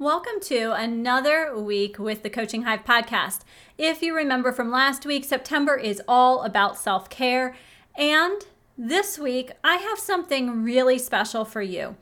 Welcome 0.00 0.40
to 0.46 0.72
another 0.72 1.56
week 1.56 2.00
with 2.00 2.24
the 2.24 2.28
Coaching 2.28 2.62
Hive 2.62 2.84
podcast. 2.84 3.42
If 3.78 4.02
you 4.02 4.12
remember 4.12 4.50
from 4.50 4.72
last 4.72 5.06
week, 5.06 5.24
September 5.24 5.76
is 5.76 6.02
all 6.08 6.42
about 6.42 6.76
self 6.76 7.08
care. 7.08 7.54
And 7.96 8.44
this 8.76 9.20
week, 9.20 9.52
I 9.62 9.76
have 9.76 10.00
something 10.00 10.64
really 10.64 10.98
special 10.98 11.44
for 11.44 11.62
you. 11.62 11.94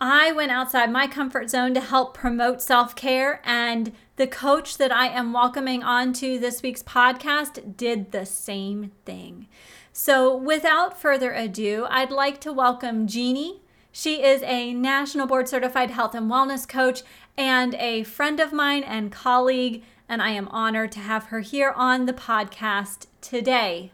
I 0.00 0.32
went 0.32 0.50
outside 0.50 0.90
my 0.90 1.06
comfort 1.06 1.50
zone 1.50 1.72
to 1.74 1.80
help 1.80 2.14
promote 2.14 2.60
self 2.60 2.96
care, 2.96 3.40
and 3.44 3.92
the 4.16 4.26
coach 4.26 4.76
that 4.78 4.90
I 4.90 5.06
am 5.06 5.32
welcoming 5.32 5.84
onto 5.84 6.36
this 6.36 6.64
week's 6.64 6.82
podcast 6.82 7.76
did 7.76 8.10
the 8.10 8.26
same 8.26 8.90
thing. 9.04 9.46
So, 9.92 10.36
without 10.36 11.00
further 11.00 11.30
ado, 11.30 11.86
I'd 11.88 12.10
like 12.10 12.40
to 12.40 12.52
welcome 12.52 13.06
Jeannie. 13.06 13.62
She 13.92 14.22
is 14.22 14.42
a 14.42 14.72
national 14.72 15.26
board 15.26 15.48
certified 15.48 15.90
health 15.90 16.14
and 16.14 16.30
wellness 16.30 16.68
coach 16.68 17.02
and 17.36 17.74
a 17.76 18.04
friend 18.04 18.40
of 18.40 18.52
mine 18.52 18.82
and 18.82 19.12
colleague, 19.12 19.82
and 20.08 20.20
I 20.20 20.30
am 20.30 20.48
honored 20.48 20.92
to 20.92 21.00
have 21.00 21.24
her 21.26 21.40
here 21.40 21.72
on 21.76 22.06
the 22.06 22.12
podcast 22.12 23.06
today, 23.20 23.92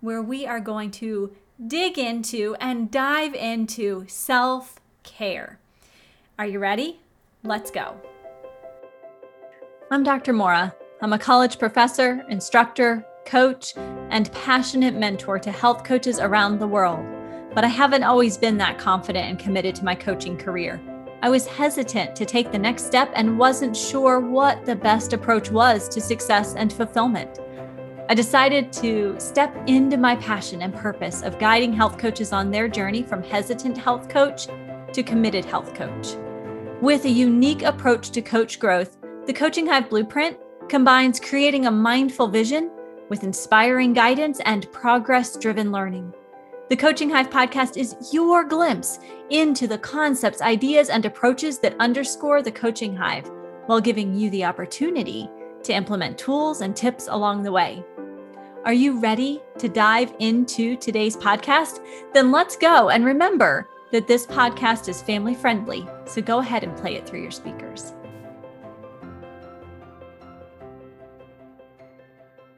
where 0.00 0.22
we 0.22 0.46
are 0.46 0.60
going 0.60 0.90
to 0.92 1.34
dig 1.66 1.98
into 1.98 2.56
and 2.60 2.90
dive 2.90 3.34
into 3.34 4.04
self 4.08 4.80
care. 5.02 5.58
Are 6.38 6.46
you 6.46 6.58
ready? 6.58 7.00
Let's 7.42 7.70
go. 7.70 7.96
I'm 9.90 10.02
Dr. 10.02 10.32
Mora. 10.32 10.74
I'm 11.02 11.12
a 11.12 11.18
college 11.18 11.58
professor, 11.58 12.24
instructor, 12.28 13.04
coach, 13.24 13.74
and 13.76 14.30
passionate 14.32 14.94
mentor 14.94 15.38
to 15.38 15.50
health 15.50 15.84
coaches 15.84 16.18
around 16.18 16.58
the 16.58 16.68
world. 16.68 17.04
But 17.54 17.64
I 17.64 17.68
haven't 17.68 18.04
always 18.04 18.36
been 18.36 18.58
that 18.58 18.78
confident 18.78 19.26
and 19.26 19.38
committed 19.38 19.74
to 19.76 19.84
my 19.84 19.94
coaching 19.94 20.36
career. 20.36 20.80
I 21.22 21.28
was 21.28 21.46
hesitant 21.46 22.16
to 22.16 22.24
take 22.24 22.50
the 22.50 22.58
next 22.58 22.86
step 22.86 23.12
and 23.14 23.38
wasn't 23.38 23.76
sure 23.76 24.20
what 24.20 24.64
the 24.64 24.74
best 24.74 25.12
approach 25.12 25.50
was 25.50 25.86
to 25.90 26.00
success 26.00 26.54
and 26.54 26.72
fulfillment. 26.72 27.38
I 28.08 28.14
decided 28.14 28.72
to 28.74 29.20
step 29.20 29.54
into 29.66 29.98
my 29.98 30.16
passion 30.16 30.62
and 30.62 30.74
purpose 30.74 31.22
of 31.22 31.38
guiding 31.38 31.74
health 31.74 31.98
coaches 31.98 32.32
on 32.32 32.50
their 32.50 32.68
journey 32.68 33.02
from 33.02 33.22
hesitant 33.22 33.76
health 33.76 34.08
coach 34.08 34.46
to 34.94 35.02
committed 35.02 35.44
health 35.44 35.74
coach. 35.74 36.16
With 36.80 37.04
a 37.04 37.10
unique 37.10 37.62
approach 37.62 38.10
to 38.12 38.22
coach 38.22 38.58
growth, 38.58 38.96
the 39.26 39.34
Coaching 39.34 39.66
Hive 39.66 39.90
Blueprint 39.90 40.38
combines 40.70 41.20
creating 41.20 41.66
a 41.66 41.70
mindful 41.70 42.28
vision 42.28 42.70
with 43.10 43.24
inspiring 43.24 43.92
guidance 43.92 44.40
and 44.46 44.72
progress 44.72 45.36
driven 45.36 45.70
learning. 45.70 46.14
The 46.70 46.76
Coaching 46.76 47.10
Hive 47.10 47.30
podcast 47.30 47.76
is 47.76 47.96
your 48.12 48.44
glimpse 48.44 49.00
into 49.30 49.66
the 49.66 49.78
concepts, 49.78 50.40
ideas, 50.40 50.88
and 50.88 51.04
approaches 51.04 51.58
that 51.58 51.74
underscore 51.80 52.42
the 52.42 52.52
Coaching 52.52 52.94
Hive 52.94 53.28
while 53.66 53.80
giving 53.80 54.14
you 54.14 54.30
the 54.30 54.44
opportunity 54.44 55.28
to 55.64 55.72
implement 55.72 56.16
tools 56.16 56.60
and 56.60 56.76
tips 56.76 57.08
along 57.08 57.42
the 57.42 57.50
way. 57.50 57.84
Are 58.64 58.72
you 58.72 59.00
ready 59.00 59.42
to 59.58 59.68
dive 59.68 60.14
into 60.20 60.76
today's 60.76 61.16
podcast? 61.16 61.84
Then 62.14 62.30
let's 62.30 62.56
go. 62.56 62.90
And 62.90 63.04
remember, 63.04 63.66
that 63.90 64.06
this 64.06 64.24
podcast 64.24 64.88
is 64.88 65.02
family 65.02 65.34
friendly, 65.34 65.88
so 66.06 66.22
go 66.22 66.38
ahead 66.38 66.62
and 66.62 66.76
play 66.76 66.94
it 66.94 67.04
through 67.04 67.22
your 67.22 67.32
speakers. 67.32 67.94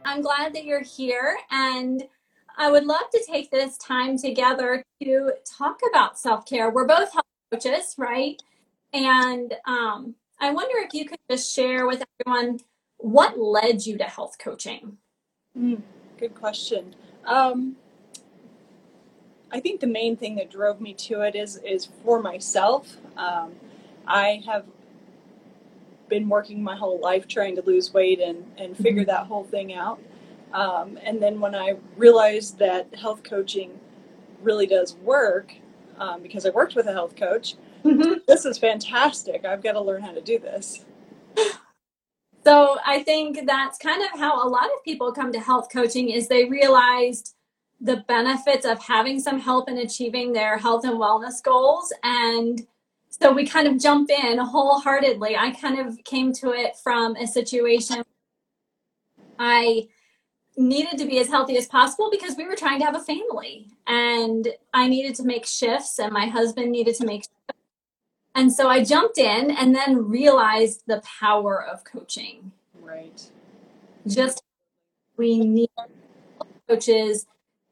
I'm 0.05 0.21
glad 0.21 0.55
that 0.55 0.67
you're 0.67 0.83
here, 0.83 1.39
and 1.51 2.07
I 2.57 2.71
would 2.71 2.85
love 2.85 3.11
to 3.13 3.23
take 3.27 3.51
this 3.51 3.77
time 3.79 4.17
together 4.19 4.85
to 5.03 5.33
talk 5.45 5.81
about 5.91 6.19
self 6.19 6.47
care. 6.47 6.71
We're 6.71 6.87
both 6.87 7.13
health 7.13 7.25
coaches, 7.51 7.95
right? 7.99 8.41
And 8.93 9.55
um, 9.67 10.15
I 10.41 10.51
wonder 10.53 10.79
if 10.79 10.93
you 10.93 11.07
could 11.07 11.19
just 11.31 11.55
share 11.55 11.87
with 11.87 12.03
everyone 12.21 12.61
what 12.99 13.39
led 13.39 13.85
you 13.87 13.99
to 13.99 14.05
health 14.05 14.37
coaching. 14.39 14.99
Mm, 15.59 15.83
good 16.19 16.35
question. 16.35 16.95
Um, 17.25 17.77
I 19.51 19.61
think 19.61 19.81
the 19.81 19.87
main 19.87 20.17
thing 20.17 20.37
that 20.37 20.51
drove 20.51 20.81
me 20.81 20.95
to 20.95 21.21
it 21.23 21.35
is 21.35 21.59
is 21.59 21.89
for 22.05 22.23
myself. 22.23 22.97
Um, 23.17 23.53
I 24.07 24.43
have 24.47 24.65
been 26.09 26.29
working 26.29 26.63
my 26.63 26.77
whole 26.77 27.01
life 27.01 27.27
trying 27.29 27.57
to 27.57 27.63
lose 27.63 27.93
weight 27.93 28.21
and 28.21 28.45
and 28.59 28.77
figure 28.77 29.03
mm-hmm. 29.03 29.11
that 29.11 29.27
whole 29.27 29.45
thing 29.45 29.75
out. 29.75 30.01
Um, 30.53 30.99
and 31.03 31.23
then 31.23 31.41
when 31.41 31.55
I 31.55 31.77
realized 31.97 32.59
that 32.59 32.95
health 32.95 33.23
coaching 33.23 33.79
really 34.43 34.67
does 34.67 34.95
work, 34.97 35.55
um, 35.99 36.23
because 36.23 36.47
I 36.47 36.51
worked 36.51 36.75
with 36.75 36.87
a 36.87 36.93
health 36.93 37.17
coach, 37.17 37.55
mm-hmm. 37.85 38.15
this 38.27 38.45
is 38.45 38.59
fantastic. 38.59 39.45
I've 39.45 39.63
got 39.63 39.73
to 39.73 39.81
learn 39.81 40.03
how 40.03 40.13
to 40.13 40.21
do 40.21 40.39
this. 40.39 40.85
So 42.45 42.77
I 42.85 43.05
think 43.05 43.47
that's 43.47 43.79
kind 43.79 44.03
of 44.03 44.19
how 44.19 44.45
a 44.45 44.49
lot 44.49 44.65
of 44.65 44.83
people 44.85 45.13
come 45.13 45.31
to 45.31 45.39
health 45.39 45.69
coaching 45.73 46.11
is 46.11 46.27
they 46.27 46.47
realized 46.47 47.37
the 47.81 47.99
benefits 48.09 48.67
of 48.67 48.83
having 48.83 49.21
some 49.21 49.39
help 49.39 49.69
in 49.69 49.79
achieving 49.79 50.33
their 50.33 50.59
health 50.59 50.85
and 50.85 50.95
wellness 50.95 51.41
goals. 51.41 51.93
And 52.03 52.67
so 53.11 53.33
we 53.33 53.47
kind 53.47 53.69
of 53.69 53.81
jump 53.81 54.11
in 54.11 54.39
wholeheartedly. 54.39 55.37
I 55.37 55.53
kind 55.53 55.79
of 55.79 56.03
came 56.03 56.33
to 56.35 56.51
it 56.51 56.75
from 56.83 57.15
a 57.15 57.29
situation 57.29 58.03
I 59.39 59.89
needed 60.57 60.99
to 60.99 61.07
be 61.07 61.19
as 61.19 61.29
healthy 61.29 61.57
as 61.57 61.67
possible 61.67 62.11
because 62.11 62.37
we 62.37 62.47
were 62.47 62.57
trying 62.57 62.79
to 62.79 62.85
have 62.85 62.97
a 62.97 63.01
family 63.01 63.69
and 63.87 64.49
I 64.75 64.87
needed 64.89 65.15
to 65.17 65.25
make 65.25 65.47
shifts 65.47 65.99
and 65.99 66.13
my 66.13 66.27
husband 66.27 66.71
needed 66.71 66.95
to 66.97 67.07
make 67.07 67.23
shifts. 67.23 67.61
And 68.35 68.53
so 68.53 68.69
I 68.69 68.85
jumped 68.85 69.19
in 69.19 69.51
and 69.51 69.75
then 69.75 70.09
realized 70.09 70.83
the 70.87 71.03
power 71.21 71.63
of 71.63 71.85
coaching. 71.85 72.53
Right. 72.81 73.31
Just 74.07 74.43
we 75.17 75.39
need 75.39 75.71
coaches 76.69 77.27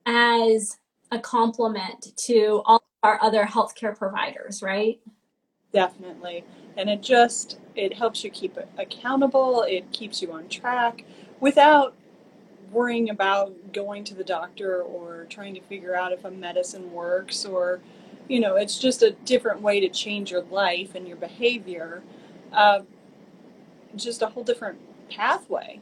as 0.06 0.78
a 1.10 1.18
complement 1.18 2.12
to 2.16 2.62
all 2.64 2.82
our 3.02 3.18
other 3.22 3.44
healthcare 3.44 3.96
providers, 3.96 4.62
right? 4.62 5.00
Definitely. 5.72 6.44
And 6.76 6.90
it 6.90 7.02
just 7.02 7.58
it 7.74 7.94
helps 7.94 8.22
you 8.24 8.30
keep 8.30 8.56
it 8.56 8.68
accountable, 8.78 9.62
it 9.62 9.90
keeps 9.92 10.20
you 10.20 10.32
on 10.32 10.48
track 10.48 11.04
without 11.40 11.94
worrying 12.70 13.10
about 13.10 13.72
going 13.72 14.04
to 14.04 14.14
the 14.14 14.24
doctor 14.24 14.82
or 14.82 15.26
trying 15.28 15.54
to 15.54 15.60
figure 15.62 15.94
out 15.94 16.12
if 16.12 16.24
a 16.24 16.30
medicine 16.30 16.92
works 16.92 17.44
or 17.44 17.80
you 18.28 18.40
know 18.40 18.56
it's 18.56 18.78
just 18.78 19.02
a 19.02 19.10
different 19.24 19.60
way 19.60 19.80
to 19.80 19.88
change 19.88 20.30
your 20.30 20.42
life 20.44 20.94
and 20.94 21.06
your 21.06 21.16
behavior 21.16 22.02
uh, 22.52 22.80
just 23.96 24.22
a 24.22 24.26
whole 24.26 24.44
different 24.44 24.78
pathway. 25.10 25.80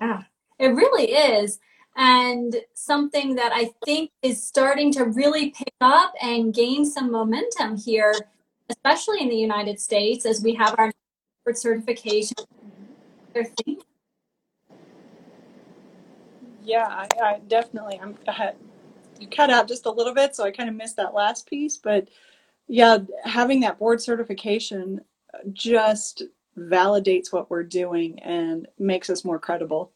Yeah 0.00 0.22
it 0.62 0.68
really 0.68 1.12
is. 1.12 1.58
And 1.96 2.56
something 2.72 3.34
that 3.34 3.52
I 3.52 3.70
think 3.84 4.10
is 4.22 4.42
starting 4.42 4.92
to 4.92 5.04
really 5.04 5.50
pick 5.50 5.74
up 5.80 6.14
and 6.22 6.54
gain 6.54 6.86
some 6.86 7.10
momentum 7.10 7.76
here, 7.76 8.14
especially 8.70 9.20
in 9.20 9.28
the 9.28 9.36
United 9.36 9.78
States, 9.78 10.24
as 10.24 10.42
we 10.42 10.54
have 10.54 10.74
our 10.78 10.90
certification. 11.52 12.36
Yeah, 16.62 16.86
I, 16.86 17.08
I 17.22 17.40
definitely. 17.46 17.98
I'm. 18.00 18.16
I 18.28 18.52
you 19.18 19.28
cut 19.28 19.50
out 19.50 19.68
just 19.68 19.86
a 19.86 19.90
little 19.90 20.14
bit, 20.14 20.34
so 20.34 20.44
I 20.44 20.50
kind 20.50 20.68
of 20.68 20.74
missed 20.74 20.96
that 20.96 21.14
last 21.14 21.48
piece. 21.48 21.76
But 21.76 22.08
yeah, 22.66 22.98
having 23.24 23.60
that 23.60 23.78
board 23.78 24.00
certification 24.00 25.00
just 25.52 26.24
validates 26.58 27.32
what 27.32 27.50
we're 27.50 27.62
doing 27.62 28.18
and 28.20 28.66
makes 28.78 29.08
us 29.10 29.24
more 29.24 29.38
credible. 29.38 29.92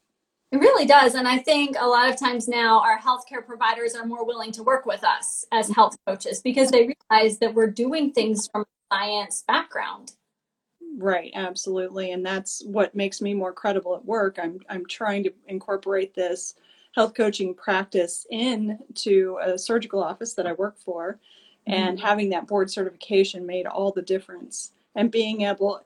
It 0.52 0.58
really 0.58 0.86
does. 0.86 1.14
And 1.14 1.26
I 1.26 1.38
think 1.38 1.76
a 1.78 1.86
lot 1.86 2.08
of 2.08 2.18
times 2.18 2.46
now 2.46 2.80
our 2.80 2.98
healthcare 2.98 3.44
providers 3.44 3.94
are 3.94 4.06
more 4.06 4.24
willing 4.24 4.52
to 4.52 4.62
work 4.62 4.86
with 4.86 5.02
us 5.02 5.44
as 5.52 5.68
health 5.68 5.96
coaches 6.06 6.40
because 6.40 6.70
they 6.70 6.94
realize 7.10 7.38
that 7.38 7.52
we're 7.52 7.70
doing 7.70 8.12
things 8.12 8.48
from 8.48 8.62
a 8.62 8.94
science 8.94 9.44
background. 9.46 10.12
Right, 10.98 11.30
absolutely. 11.34 12.12
And 12.12 12.24
that's 12.24 12.62
what 12.64 12.94
makes 12.94 13.20
me 13.20 13.34
more 13.34 13.52
credible 13.52 13.94
at 13.94 14.04
work. 14.04 14.38
I'm 14.42 14.60
I'm 14.70 14.86
trying 14.86 15.24
to 15.24 15.32
incorporate 15.46 16.14
this 16.14 16.54
health 16.94 17.14
coaching 17.14 17.54
practice 17.54 18.26
into 18.30 19.38
a 19.42 19.58
surgical 19.58 20.02
office 20.02 20.32
that 20.32 20.46
I 20.46 20.54
work 20.54 20.78
for 20.78 21.18
and 21.66 21.98
mm-hmm. 21.98 22.06
having 22.06 22.30
that 22.30 22.46
board 22.46 22.70
certification 22.70 23.44
made 23.44 23.66
all 23.66 23.92
the 23.92 24.00
difference. 24.02 24.72
And 24.94 25.10
being 25.10 25.42
able 25.42 25.82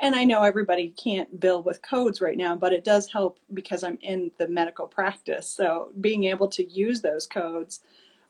and 0.00 0.16
I 0.16 0.24
know 0.24 0.42
everybody 0.42 0.88
can't 1.00 1.38
bill 1.38 1.62
with 1.62 1.80
codes 1.82 2.20
right 2.20 2.36
now, 2.36 2.56
but 2.56 2.72
it 2.72 2.82
does 2.82 3.08
help 3.12 3.38
because 3.54 3.84
I'm 3.84 3.98
in 4.02 4.32
the 4.36 4.48
medical 4.48 4.88
practice. 4.88 5.48
So 5.48 5.92
being 6.00 6.24
able 6.24 6.48
to 6.48 6.68
use 6.68 7.00
those 7.00 7.28
codes 7.28 7.80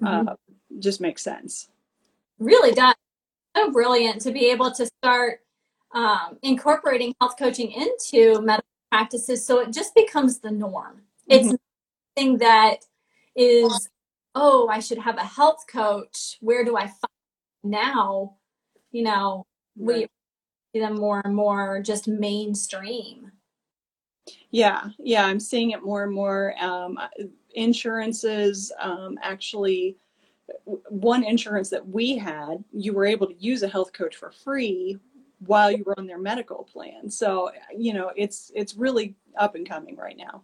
mm-hmm. 0.02 0.28
uh, 0.28 0.34
just 0.78 1.00
makes 1.00 1.22
sense. 1.22 1.68
Really 2.38 2.72
does. 2.72 2.94
So 3.56 3.70
brilliant 3.70 4.20
to 4.22 4.30
be 4.30 4.50
able 4.50 4.70
to 4.72 4.86
start 5.02 5.40
um, 5.92 6.38
incorporating 6.42 7.14
health 7.20 7.36
coaching 7.38 7.72
into 7.72 8.40
medical 8.42 8.64
practices 8.90 9.44
so 9.44 9.60
it 9.60 9.72
just 9.72 9.94
becomes 9.94 10.38
the 10.38 10.50
norm. 10.50 11.02
Mm-hmm. 11.30 11.50
It's 11.50 11.54
something 12.16 12.38
that 12.38 12.84
is, 13.36 13.88
oh, 14.34 14.68
I 14.68 14.80
should 14.80 14.98
have 14.98 15.16
a 15.16 15.24
health 15.24 15.64
coach. 15.70 16.36
Where 16.40 16.64
do 16.64 16.76
I 16.76 16.86
find 16.86 17.64
now? 17.64 18.36
You 18.90 19.04
know, 19.04 19.46
right. 19.76 19.96
we 19.96 20.08
see 20.72 20.80
them 20.80 20.96
more 20.96 21.22
and 21.24 21.34
more 21.34 21.80
just 21.82 22.08
mainstream. 22.08 23.32
Yeah, 24.50 24.88
yeah, 24.98 25.24
I'm 25.24 25.40
seeing 25.40 25.70
it 25.70 25.82
more 25.82 26.04
and 26.04 26.12
more. 26.12 26.54
Um, 26.60 26.98
insurances 27.54 28.72
um, 28.80 29.18
actually, 29.22 29.96
one 30.64 31.24
insurance 31.24 31.68
that 31.70 31.86
we 31.86 32.16
had, 32.16 32.62
you 32.72 32.92
were 32.92 33.06
able 33.06 33.26
to 33.26 33.34
use 33.38 33.62
a 33.62 33.68
health 33.68 33.92
coach 33.92 34.16
for 34.16 34.30
free 34.30 34.98
while 35.46 35.70
you 35.70 35.84
were 35.84 35.98
on 35.98 36.06
their 36.06 36.18
medical 36.18 36.64
plan. 36.64 37.10
So 37.10 37.50
you 37.76 37.92
know, 37.92 38.12
it's 38.16 38.50
it's 38.54 38.76
really 38.76 39.16
up 39.38 39.54
and 39.54 39.68
coming 39.68 39.96
right 39.96 40.16
now. 40.16 40.42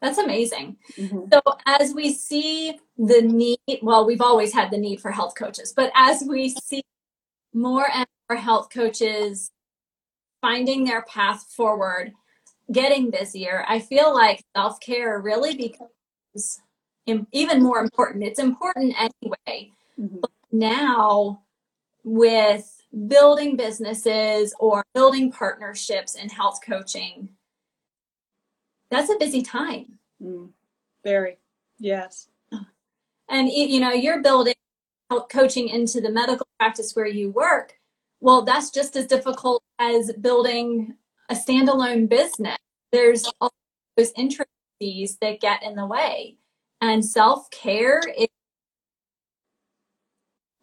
That's 0.00 0.18
amazing. 0.18 0.76
Mm-hmm. 0.96 1.24
So, 1.32 1.40
as 1.66 1.92
we 1.92 2.12
see 2.12 2.78
the 2.96 3.22
need, 3.22 3.80
well, 3.82 4.06
we've 4.06 4.20
always 4.20 4.52
had 4.52 4.70
the 4.70 4.78
need 4.78 5.00
for 5.00 5.10
health 5.10 5.34
coaches, 5.36 5.72
but 5.74 5.90
as 5.94 6.22
we 6.26 6.50
see 6.50 6.84
more 7.52 7.88
and 7.92 8.06
more 8.30 8.38
health 8.38 8.68
coaches 8.72 9.50
finding 10.40 10.84
their 10.84 11.02
path 11.02 11.46
forward, 11.50 12.12
getting 12.70 13.10
busier, 13.10 13.64
I 13.66 13.80
feel 13.80 14.14
like 14.14 14.44
self 14.56 14.78
care 14.78 15.20
really 15.20 15.56
becomes 15.56 16.60
even 17.32 17.62
more 17.62 17.80
important. 17.80 18.22
It's 18.22 18.38
important 18.38 18.94
anyway. 18.98 19.72
Mm-hmm. 19.98 20.18
But 20.20 20.30
now, 20.52 21.42
with 22.04 22.77
building 23.06 23.56
businesses 23.56 24.54
or 24.58 24.84
building 24.94 25.30
partnerships 25.30 26.14
in 26.14 26.28
health 26.28 26.60
coaching, 26.64 27.28
that's 28.90 29.10
a 29.10 29.18
busy 29.18 29.42
time. 29.42 29.98
Mm, 30.22 30.50
very, 31.04 31.38
yes. 31.78 32.28
And 33.30 33.48
you 33.48 33.80
know, 33.80 33.92
you're 33.92 34.22
building 34.22 34.54
coaching 35.30 35.68
into 35.68 36.00
the 36.00 36.10
medical 36.10 36.46
practice 36.58 36.94
where 36.94 37.06
you 37.06 37.30
work. 37.30 37.74
Well, 38.20 38.42
that's 38.42 38.70
just 38.70 38.96
as 38.96 39.06
difficult 39.06 39.62
as 39.78 40.12
building 40.20 40.94
a 41.28 41.34
standalone 41.34 42.08
business. 42.08 42.56
There's 42.90 43.30
all 43.40 43.52
those 43.96 44.12
intricacies 44.16 45.18
that 45.20 45.40
get 45.40 45.62
in 45.62 45.76
the 45.76 45.86
way, 45.86 46.36
and 46.80 47.04
self 47.04 47.50
care 47.50 48.00
is 48.16 48.28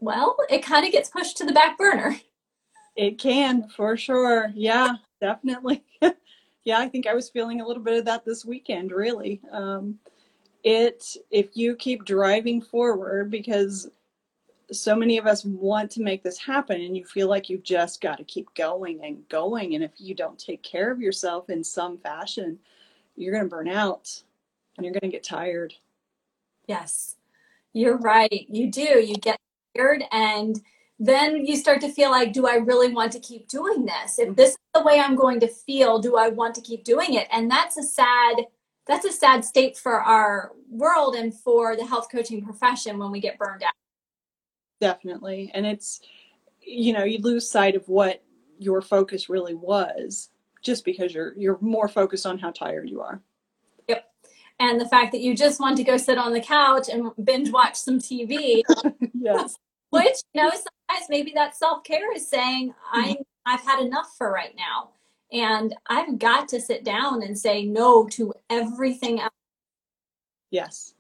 well, 0.06 0.38
it 0.50 0.64
kind 0.64 0.86
of 0.86 0.92
gets 0.92 1.10
pushed 1.10 1.38
to 1.38 1.46
the 1.46 1.52
back 1.52 1.78
burner. 1.78 2.18
It 2.96 3.18
can, 3.18 3.68
for 3.68 3.98
sure. 3.98 4.52
Yeah, 4.54 4.96
definitely. 5.20 5.84
yeah, 6.64 6.80
I 6.80 6.88
think 6.88 7.08
I 7.08 7.14
was 7.14 7.30
feeling 7.30 7.60
a 7.60 7.68
little 7.68 7.84
bit 7.84 7.98
of 7.98 8.06
that 8.06 8.24
this 8.24 8.46
weekend, 8.46 8.92
really. 8.92 9.42
Um, 9.52 10.00
it, 10.64 11.18
if 11.32 11.50
you 11.58 11.76
keep 11.76 12.06
driving 12.06 12.62
forward, 12.62 13.30
because 13.30 13.90
so 14.72 14.96
many 14.96 15.18
of 15.18 15.28
us 15.28 15.44
want 15.44 15.92
to 15.92 16.02
make 16.02 16.24
this 16.24 16.38
happen, 16.38 16.82
and 16.82 16.96
you 16.96 17.04
feel 17.06 17.28
like 17.28 17.50
you've 17.50 17.64
just 17.64 18.00
got 18.00 18.18
to 18.18 18.24
keep 18.24 18.54
going 18.56 19.04
and 19.04 19.28
going. 19.28 19.76
And 19.76 19.84
if 19.84 19.92
you 19.98 20.16
don't 20.16 20.40
take 20.40 20.64
care 20.64 20.92
of 20.92 21.02
yourself 21.02 21.50
in 21.50 21.64
some 21.64 21.98
fashion, 21.98 22.60
you're 23.16 23.34
going 23.34 23.46
to 23.46 23.50
burn 23.50 23.68
out 23.68 24.24
and 24.78 24.86
you're 24.86 24.94
going 24.94 25.10
to 25.12 25.16
get 25.16 25.24
tired. 25.24 25.74
Yes, 26.68 27.16
you're 27.74 27.98
right. 27.98 28.46
You 28.50 28.72
do. 28.72 28.82
You 28.82 29.16
get 29.16 29.40
tired 29.76 30.04
and 30.12 30.62
then 30.98 31.46
you 31.46 31.58
start 31.58 31.82
to 31.82 31.92
feel 31.92 32.10
like, 32.10 32.32
do 32.32 32.48
I 32.48 32.56
really 32.56 32.94
want 32.94 33.12
to 33.14 33.20
keep 33.20 33.50
doing 33.50 33.86
this? 33.86 34.18
If 34.18 34.36
this 34.36 34.52
is 34.52 34.58
the 34.74 34.84
way 34.84 35.00
I'm 35.00 35.16
going 35.16 35.42
to 35.42 35.48
feel, 35.48 36.00
do 36.00 36.16
I 36.16 36.30
want 36.30 36.56
to 36.56 36.62
keep 36.62 36.86
doing 36.86 37.16
it? 37.16 37.28
And 37.32 37.52
that's 37.52 37.78
a 37.78 37.84
sad, 37.84 38.46
that's 38.88 39.06
a 39.06 39.12
sad 39.12 39.44
state 39.44 39.78
for 39.78 40.02
our 40.02 40.54
world 40.70 41.16
and 41.16 41.34
for 41.34 41.76
the 41.76 41.86
health 41.86 42.08
coaching 42.10 42.42
profession 42.44 42.98
when 42.98 43.12
we 43.12 43.20
get 43.20 43.38
burned 43.38 43.64
out. 43.64 43.74
Definitely. 44.80 45.52
And 45.54 45.66
it's, 45.66 46.00
you 46.62 46.94
know, 46.94 47.04
you 47.04 47.20
lose 47.20 47.50
sight 47.50 47.76
of 47.76 47.88
what 47.90 48.24
your 48.58 48.82
focus 48.82 49.28
really 49.28 49.54
was 49.54 50.30
just 50.62 50.86
because 50.86 51.14
you're 51.14 51.34
you're 51.38 51.60
more 51.62 51.88
focused 51.88 52.26
on 52.26 52.40
how 52.40 52.52
tired 52.52 52.90
you 52.90 53.02
are. 53.02 53.22
Yep. 53.88 54.06
And 54.60 54.80
the 54.80 54.88
fact 54.88 55.12
that 55.12 55.20
you 55.20 55.36
just 55.36 55.60
want 55.60 55.78
to 55.78 55.84
go 55.84 55.98
sit 55.98 56.18
on 56.18 56.34
the 56.34 56.40
couch 56.40 56.88
and 56.90 57.12
binge 57.24 57.52
watch 57.52 57.76
some 57.76 58.00
TV. 58.00 58.64
yes. 59.14 59.58
Which, 59.96 60.18
you 60.34 60.42
know, 60.42 60.50
sometimes 60.50 61.10
maybe 61.10 61.32
that 61.36 61.56
self 61.56 61.84
care 61.84 62.14
is 62.14 62.28
saying, 62.28 62.74
I 62.92 63.10
mm-hmm. 63.10 63.22
I've 63.46 63.62
had 63.62 63.80
enough 63.80 64.16
for 64.18 64.32
right 64.32 64.56
now. 64.56 64.90
And 65.32 65.76
I've 65.88 66.18
got 66.20 66.48
to 66.50 66.62
sit 66.62 66.84
down 66.84 67.24
and 67.24 67.38
say 67.38 67.66
no 67.66 68.08
to 68.10 68.34
everything 68.50 69.20
else. 69.20 69.34
Yes. 70.52 70.94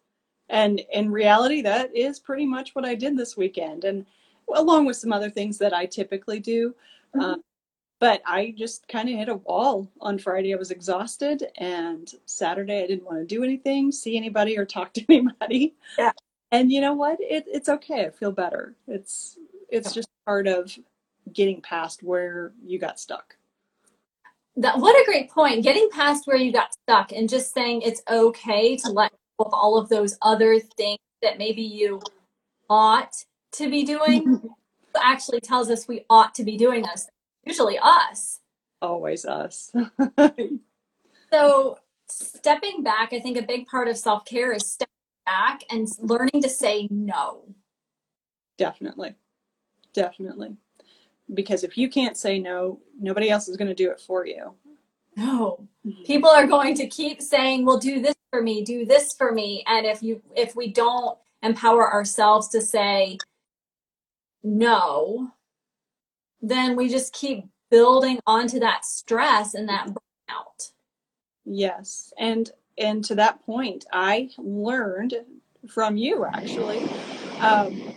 And 0.49 0.81
in 0.91 1.11
reality, 1.11 1.61
that 1.61 1.95
is 1.95 2.19
pretty 2.19 2.45
much 2.45 2.75
what 2.75 2.85
I 2.85 2.95
did 2.95 3.17
this 3.17 3.37
weekend. 3.37 3.83
And 3.83 4.05
along 4.53 4.85
with 4.85 4.97
some 4.97 5.13
other 5.13 5.29
things 5.29 5.57
that 5.59 5.73
I 5.73 5.85
typically 5.85 6.39
do. 6.39 6.75
Mm-hmm. 7.15 7.21
Um, 7.21 7.41
but 7.99 8.21
I 8.25 8.53
just 8.57 8.87
kind 8.87 9.09
of 9.09 9.15
hit 9.15 9.29
a 9.29 9.35
wall 9.35 9.89
on 10.01 10.19
Friday. 10.19 10.53
I 10.53 10.57
was 10.57 10.69
exhausted, 10.69 11.47
and 11.57 12.11
Saturday 12.25 12.83
I 12.83 12.87
didn't 12.87 13.05
want 13.05 13.19
to 13.19 13.25
do 13.25 13.43
anything, 13.43 13.91
see 13.91 14.17
anybody, 14.17 14.57
or 14.57 14.65
talk 14.65 14.93
to 14.93 15.05
anybody. 15.09 15.75
Yeah. 15.97 16.11
And 16.51 16.71
you 16.71 16.81
know 16.81 16.93
what? 16.93 17.17
It, 17.19 17.45
it's 17.47 17.69
okay. 17.69 18.05
I 18.05 18.09
feel 18.09 18.31
better. 18.31 18.75
It's 18.87 19.37
it's 19.69 19.93
just 19.93 20.09
part 20.25 20.47
of 20.47 20.77
getting 21.33 21.61
past 21.61 22.03
where 22.03 22.53
you 22.63 22.79
got 22.79 22.99
stuck. 22.99 23.35
That 24.57 24.79
what 24.79 24.95
a 24.95 25.05
great 25.05 25.29
point. 25.29 25.63
Getting 25.63 25.89
past 25.91 26.27
where 26.27 26.37
you 26.37 26.51
got 26.51 26.73
stuck 26.73 27.11
and 27.11 27.27
just 27.27 27.53
saying 27.53 27.81
it's 27.81 28.01
okay 28.09 28.77
to 28.77 28.89
let 28.89 29.11
go 29.37 29.45
of 29.45 29.53
all 29.53 29.77
of 29.77 29.89
those 29.89 30.17
other 30.21 30.59
things 30.59 30.99
that 31.21 31.37
maybe 31.37 31.61
you 31.61 32.01
ought 32.69 33.15
to 33.53 33.69
be 33.69 33.83
doing 33.83 34.25
mm-hmm. 34.27 34.47
actually 35.01 35.41
tells 35.41 35.69
us 35.69 35.87
we 35.87 36.05
ought 36.09 36.33
to 36.35 36.43
be 36.43 36.57
doing 36.57 36.83
things. 36.83 37.09
Usually 37.43 37.77
us. 37.81 38.39
Always 38.81 39.25
us. 39.25 39.71
so 41.33 41.79
stepping 42.07 42.83
back, 42.83 43.13
I 43.13 43.19
think 43.19 43.37
a 43.37 43.41
big 43.41 43.67
part 43.67 43.87
of 43.87 43.97
self-care 43.97 44.53
is 44.53 44.65
stepping 44.65 44.94
back 45.25 45.63
and 45.69 45.87
learning 45.99 46.41
to 46.41 46.49
say 46.49 46.87
no. 46.91 47.43
Definitely. 48.57 49.15
Definitely. 49.93 50.55
Because 51.33 51.63
if 51.63 51.77
you 51.77 51.89
can't 51.89 52.17
say 52.17 52.39
no, 52.39 52.79
nobody 52.99 53.29
else 53.29 53.47
is 53.47 53.57
going 53.57 53.67
to 53.67 53.73
do 53.73 53.89
it 53.91 53.99
for 53.99 54.25
you. 54.25 54.53
No. 55.17 55.67
Mm-hmm. 55.85 56.03
People 56.03 56.29
are 56.29 56.45
going 56.45 56.75
to 56.75 56.87
keep 56.87 57.21
saying, 57.21 57.65
"Well, 57.65 57.79
do 57.79 58.01
this 58.01 58.15
for 58.31 58.41
me, 58.41 58.63
do 58.63 58.85
this 58.85 59.13
for 59.13 59.31
me." 59.31 59.63
And 59.67 59.85
if 59.85 60.03
you 60.03 60.21
if 60.35 60.55
we 60.55 60.71
don't 60.71 61.17
empower 61.41 61.91
ourselves 61.91 62.49
to 62.49 62.61
say 62.61 63.17
no, 64.43 65.31
then 66.41 66.75
we 66.75 66.89
just 66.89 67.13
keep 67.13 67.45
building 67.71 68.19
onto 68.27 68.59
that 68.59 68.85
stress 68.85 69.53
and 69.53 69.67
that 69.69 69.87
burnout. 69.87 70.71
Yes. 71.45 72.13
And 72.19 72.51
and 72.77 73.03
to 73.05 73.15
that 73.15 73.45
point, 73.45 73.85
I 73.91 74.29
learned 74.37 75.15
from 75.67 75.97
you 75.97 76.25
actually 76.25 76.83
um, 77.39 77.95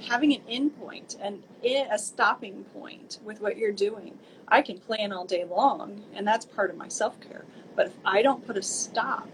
having 0.00 0.34
an 0.34 0.42
end 0.48 0.78
point 0.78 1.16
and 1.20 1.42
a 1.64 1.98
stopping 1.98 2.64
point 2.74 3.18
with 3.24 3.40
what 3.40 3.56
you're 3.56 3.72
doing. 3.72 4.18
I 4.48 4.62
can 4.62 4.78
plan 4.78 5.12
all 5.12 5.24
day 5.24 5.44
long, 5.44 6.02
and 6.14 6.26
that's 6.26 6.44
part 6.44 6.70
of 6.70 6.76
my 6.76 6.88
self 6.88 7.18
care. 7.20 7.44
But 7.74 7.86
if 7.86 7.92
I 8.04 8.22
don't 8.22 8.46
put 8.46 8.56
a 8.56 8.62
stop, 8.62 9.28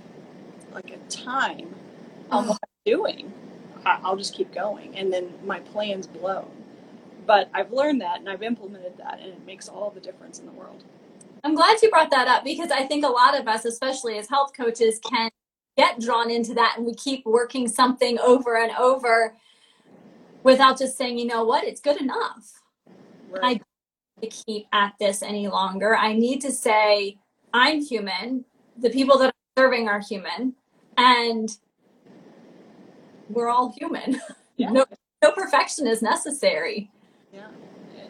like 0.73 0.91
a 0.91 0.99
time 1.11 1.75
on 2.31 2.47
what 2.47 2.59
I'm 2.63 2.93
doing, 2.93 3.33
I'll 3.85 4.17
just 4.17 4.35
keep 4.35 4.53
going, 4.53 4.97
and 4.97 5.13
then 5.13 5.33
my 5.45 5.61
plan's 5.61 6.07
blown. 6.07 6.51
But 7.27 7.51
I've 7.53 7.73
learned 7.73 8.01
that, 8.03 8.21
and 8.21 8.29
I've 8.29 8.43
implemented 8.43 8.99
that, 8.99 9.19
and 9.21 9.33
it 9.33 9.47
makes 9.47 9.69
all 9.69 9.91
the 9.91 10.01
difference 10.01 10.39
in 10.39 10.47
the 10.47 10.53
world. 10.53 10.85
I'm 11.45 11.55
glad 11.55 11.81
you 11.83 11.91
brought 11.91 12.11
that 12.11 12.29
up 12.29 12.45
because 12.45 12.71
I 12.71 12.85
think 12.85 13.05
a 13.05 13.09
lot 13.09 13.39
of 13.39 13.47
us, 13.47 13.65
especially 13.65 14.19
as 14.19 14.29
health 14.29 14.53
coaches, 14.57 14.99
can 14.99 15.31
get 15.77 16.01
drawn 16.01 16.31
into 16.31 16.55
that 16.55 16.75
and 16.77 16.87
we 16.87 16.95
keep 16.95 17.25
working 17.25 17.69
something 17.69 18.19
over 18.19 18.57
and 18.57 18.73
over 18.73 19.37
without 20.43 20.79
just 20.79 20.97
saying, 20.97 21.19
you 21.19 21.27
know 21.27 21.45
what, 21.45 21.65
it's 21.65 21.81
good 21.81 22.01
enough. 22.01 22.61
Right. 23.31 23.43
I 23.43 23.49
don't 23.55 23.63
need 24.23 24.31
to 24.31 24.45
keep 24.45 24.67
at 24.73 24.95
this 24.99 25.23
any 25.23 25.49
longer. 25.49 25.97
I 25.97 26.13
need 26.15 26.41
to 26.41 26.51
say, 26.51 27.19
I'm 27.53 27.81
human. 27.81 28.45
The 28.77 28.91
people 28.91 29.19
that 29.19 29.27
I'm 29.27 29.63
serving 29.63 29.89
are 29.89 30.01
human. 30.01 30.55
And 30.97 31.57
we're 33.29 33.49
all 33.49 33.73
human. 33.73 34.21
Yeah. 34.61 34.71
no, 34.71 34.85
no 35.23 35.31
perfection 35.31 35.87
is 35.87 36.03
necessary. 36.03 36.91
Yeah. 37.33 37.47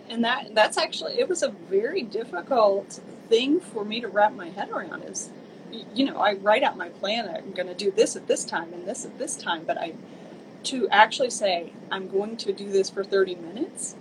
And 0.09 0.25
that 0.25 0.55
that's 0.55 0.79
actually 0.79 1.19
it 1.19 1.29
was 1.29 1.43
a 1.43 1.51
very 1.69 2.01
difficult 2.01 3.01
thing 3.29 3.61
for 3.61 3.85
me 3.85 4.01
to 4.01 4.09
wrap 4.09 4.35
my 4.35 4.49
head 4.49 4.71
around 4.71 5.05
is 5.05 5.31
you 5.95 6.05
know, 6.05 6.19
I 6.19 6.35
write 6.35 6.63
out 6.63 6.77
my 6.77 6.89
plan. 6.89 7.29
I'm 7.29 7.53
going 7.53 7.69
to 7.69 7.75
do 7.75 7.91
this 7.91 8.17
at 8.17 8.27
this 8.27 8.45
time 8.45 8.73
and 8.73 8.87
this 8.87 9.05
at 9.05 9.19
this 9.19 9.37
time, 9.37 9.65
but 9.65 9.79
I 9.79 9.95
to 10.65 10.89
actually 10.91 11.31
say 11.31 11.73
I'm 11.91 12.09
going 12.09 12.37
to 12.39 12.53
do 12.53 12.71
this 12.71 12.91
for 12.91 13.05
30 13.05 13.37
minutes. 13.37 13.97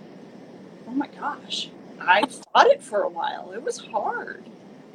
Oh 0.86 0.92
my 0.92 1.06
gosh. 1.08 1.70
I 2.00 2.24
fought 2.26 2.66
it 2.66 2.82
for 2.82 3.02
a 3.02 3.08
while. 3.08 3.52
It 3.52 3.62
was 3.62 3.78
hard. 3.78 4.44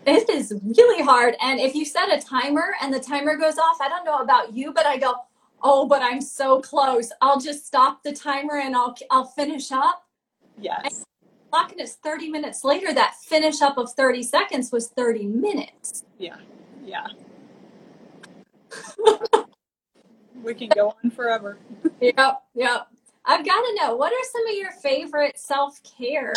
It 0.06 0.30
is 0.30 0.54
really 0.78 1.04
hard. 1.04 1.36
And 1.42 1.60
if 1.60 1.76
you 1.76 1.86
set 1.86 2.12
a 2.12 2.22
timer 2.22 2.76
and 2.82 2.94
the 2.94 3.00
timer 3.00 3.38
goes 3.38 3.58
off, 3.58 3.78
I 3.80 3.88
don't 3.88 4.06
know 4.06 4.18
about 4.18 4.54
you, 4.54 4.74
but 4.74 4.86
I 4.86 4.98
go, 4.98 5.16
"Oh, 5.62 5.88
but 5.88 6.02
I'm 6.02 6.22
so 6.22 6.60
close. 6.62 7.12
I'll 7.22 7.40
just 7.40 7.66
stop 7.66 8.04
the 8.04 8.14
timer 8.14 8.58
and 8.58 8.76
I'll 8.76 8.96
I'll 9.10 9.26
finish 9.26 9.72
up." 9.72 10.06
Yes. 10.60 11.06
Clock 11.54 11.72
and 11.72 11.80
it's 11.80 11.94
30 11.94 12.30
minutes 12.30 12.64
later, 12.64 12.92
that 12.94 13.14
finish 13.22 13.62
up 13.62 13.78
of 13.78 13.94
30 13.94 14.24
seconds 14.24 14.72
was 14.72 14.88
30 14.88 15.28
minutes. 15.28 16.04
Yeah. 16.18 16.38
Yeah. 16.84 17.06
we 20.44 20.56
can 20.56 20.70
go 20.70 20.96
on 21.04 21.12
forever. 21.12 21.60
yep. 22.02 22.42
Yep. 22.56 22.88
I've 23.26 23.46
got 23.46 23.62
to 23.62 23.76
know 23.80 23.96
what 23.96 24.12
are 24.12 24.26
some 24.32 24.48
of 24.48 24.56
your 24.56 24.72
favorite 24.72 25.38
self 25.38 25.80
care? 25.84 26.34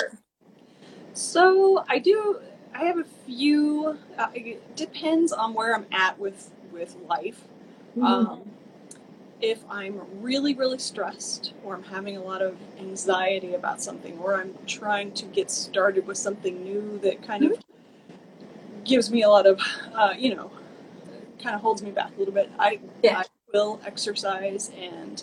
So 1.15 1.83
I 1.89 1.99
do. 1.99 2.41
I 2.75 2.85
have 2.85 2.99
a 2.99 3.05
few. 3.27 3.99
Uh, 4.19 4.27
it 4.35 4.77
depends 4.77 5.33
on 5.33 5.55
where 5.55 5.75
I'm 5.75 5.87
at 5.93 6.19
with 6.19 6.53
with 6.71 6.95
life. 7.09 7.41
Mm-hmm. 7.97 8.05
Um, 8.05 8.43
if 9.41 9.63
I'm 9.69 10.01
really, 10.23 10.55
really 10.55 10.79
stressed, 10.79 11.53
or 11.63 11.75
I'm 11.75 11.83
having 11.83 12.17
a 12.17 12.23
lot 12.23 12.43
of 12.43 12.57
anxiety 12.79 13.55
about 13.55 13.83
something, 13.83 14.19
or 14.19 14.41
I'm 14.41 14.55
trying 14.67 15.13
to 15.13 15.27
get 15.27 15.51
started 15.51 16.07
with 16.07 16.17
something 16.17 16.63
new 16.63 16.99
that 17.03 17.23
kind 17.23 17.45
of 17.45 17.65
gives 18.85 19.11
me 19.11 19.23
a 19.23 19.29
lot 19.29 19.47
of, 19.47 19.61
uh, 19.95 20.15
you 20.17 20.35
know, 20.35 20.51
kind 21.43 21.55
of 21.55 21.61
holds 21.61 21.83
me 21.83 21.91
back 21.91 22.13
a 22.17 22.19
little 22.19 22.35
bit, 22.35 22.51
I, 22.59 22.81
yeah. 23.03 23.19
I 23.19 23.25
will 23.53 23.81
exercise 23.85 24.71
and 24.77 25.23